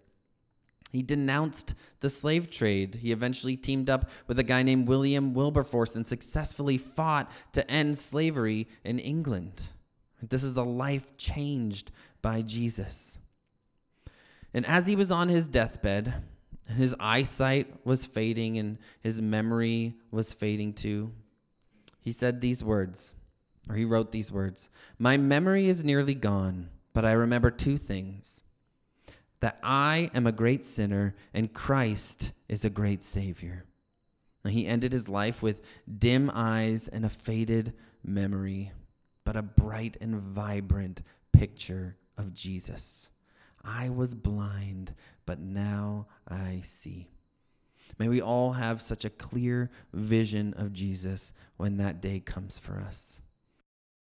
He 0.90 1.02
denounced 1.02 1.74
the 2.00 2.08
slave 2.08 2.50
trade. 2.50 2.96
He 2.96 3.12
eventually 3.12 3.56
teamed 3.56 3.90
up 3.90 4.08
with 4.26 4.38
a 4.38 4.44
guy 4.44 4.62
named 4.62 4.88
William 4.88 5.34
Wilberforce 5.34 5.96
and 5.96 6.06
successfully 6.06 6.78
fought 6.78 7.30
to 7.52 7.70
end 7.70 7.98
slavery 7.98 8.68
in 8.84 8.98
England. 8.98 9.68
This 10.22 10.42
is 10.42 10.54
the 10.54 10.64
life 10.64 11.16
changed 11.16 11.92
by 12.22 12.42
Jesus. 12.42 13.18
And 14.54 14.64
as 14.64 14.86
he 14.86 14.96
was 14.96 15.10
on 15.10 15.28
his 15.28 15.46
deathbed, 15.46 16.14
his 16.76 16.94
eyesight 16.98 17.84
was 17.84 18.06
fading 18.06 18.58
and 18.58 18.78
his 19.00 19.20
memory 19.20 19.94
was 20.10 20.34
fading 20.34 20.72
too, 20.72 21.12
he 22.00 22.12
said 22.12 22.40
these 22.40 22.64
words 22.64 23.14
or 23.68 23.76
he 23.76 23.84
wrote 23.84 24.12
these 24.12 24.32
words 24.32 24.70
My 24.98 25.16
memory 25.16 25.66
is 25.66 25.84
nearly 25.84 26.14
gone, 26.14 26.70
but 26.92 27.04
I 27.04 27.12
remember 27.12 27.50
two 27.50 27.76
things 27.76 28.42
that 29.40 29.58
I 29.62 30.10
am 30.14 30.26
a 30.26 30.32
great 30.32 30.64
sinner 30.64 31.14
and 31.32 31.52
Christ 31.52 32.32
is 32.48 32.64
a 32.64 32.70
great 32.70 33.04
Savior. 33.04 33.64
He 34.46 34.66
ended 34.66 34.92
his 34.92 35.08
life 35.08 35.42
with 35.42 35.62
dim 35.98 36.30
eyes 36.32 36.88
and 36.88 37.04
a 37.04 37.10
faded 37.10 37.74
memory, 38.02 38.72
but 39.24 39.36
a 39.36 39.42
bright 39.42 39.96
and 40.00 40.16
vibrant 40.16 41.02
picture 41.32 41.96
of 42.16 42.32
Jesus. 42.32 43.10
I 43.64 43.90
was 43.90 44.14
blind, 44.14 44.94
but 45.26 45.38
now 45.38 46.06
I 46.26 46.62
see. 46.64 47.10
May 47.98 48.08
we 48.08 48.22
all 48.22 48.52
have 48.52 48.80
such 48.80 49.04
a 49.04 49.10
clear 49.10 49.70
vision 49.92 50.54
of 50.54 50.72
Jesus 50.72 51.32
when 51.56 51.76
that 51.78 52.00
day 52.00 52.20
comes 52.20 52.58
for 52.58 52.78
us. 52.78 53.20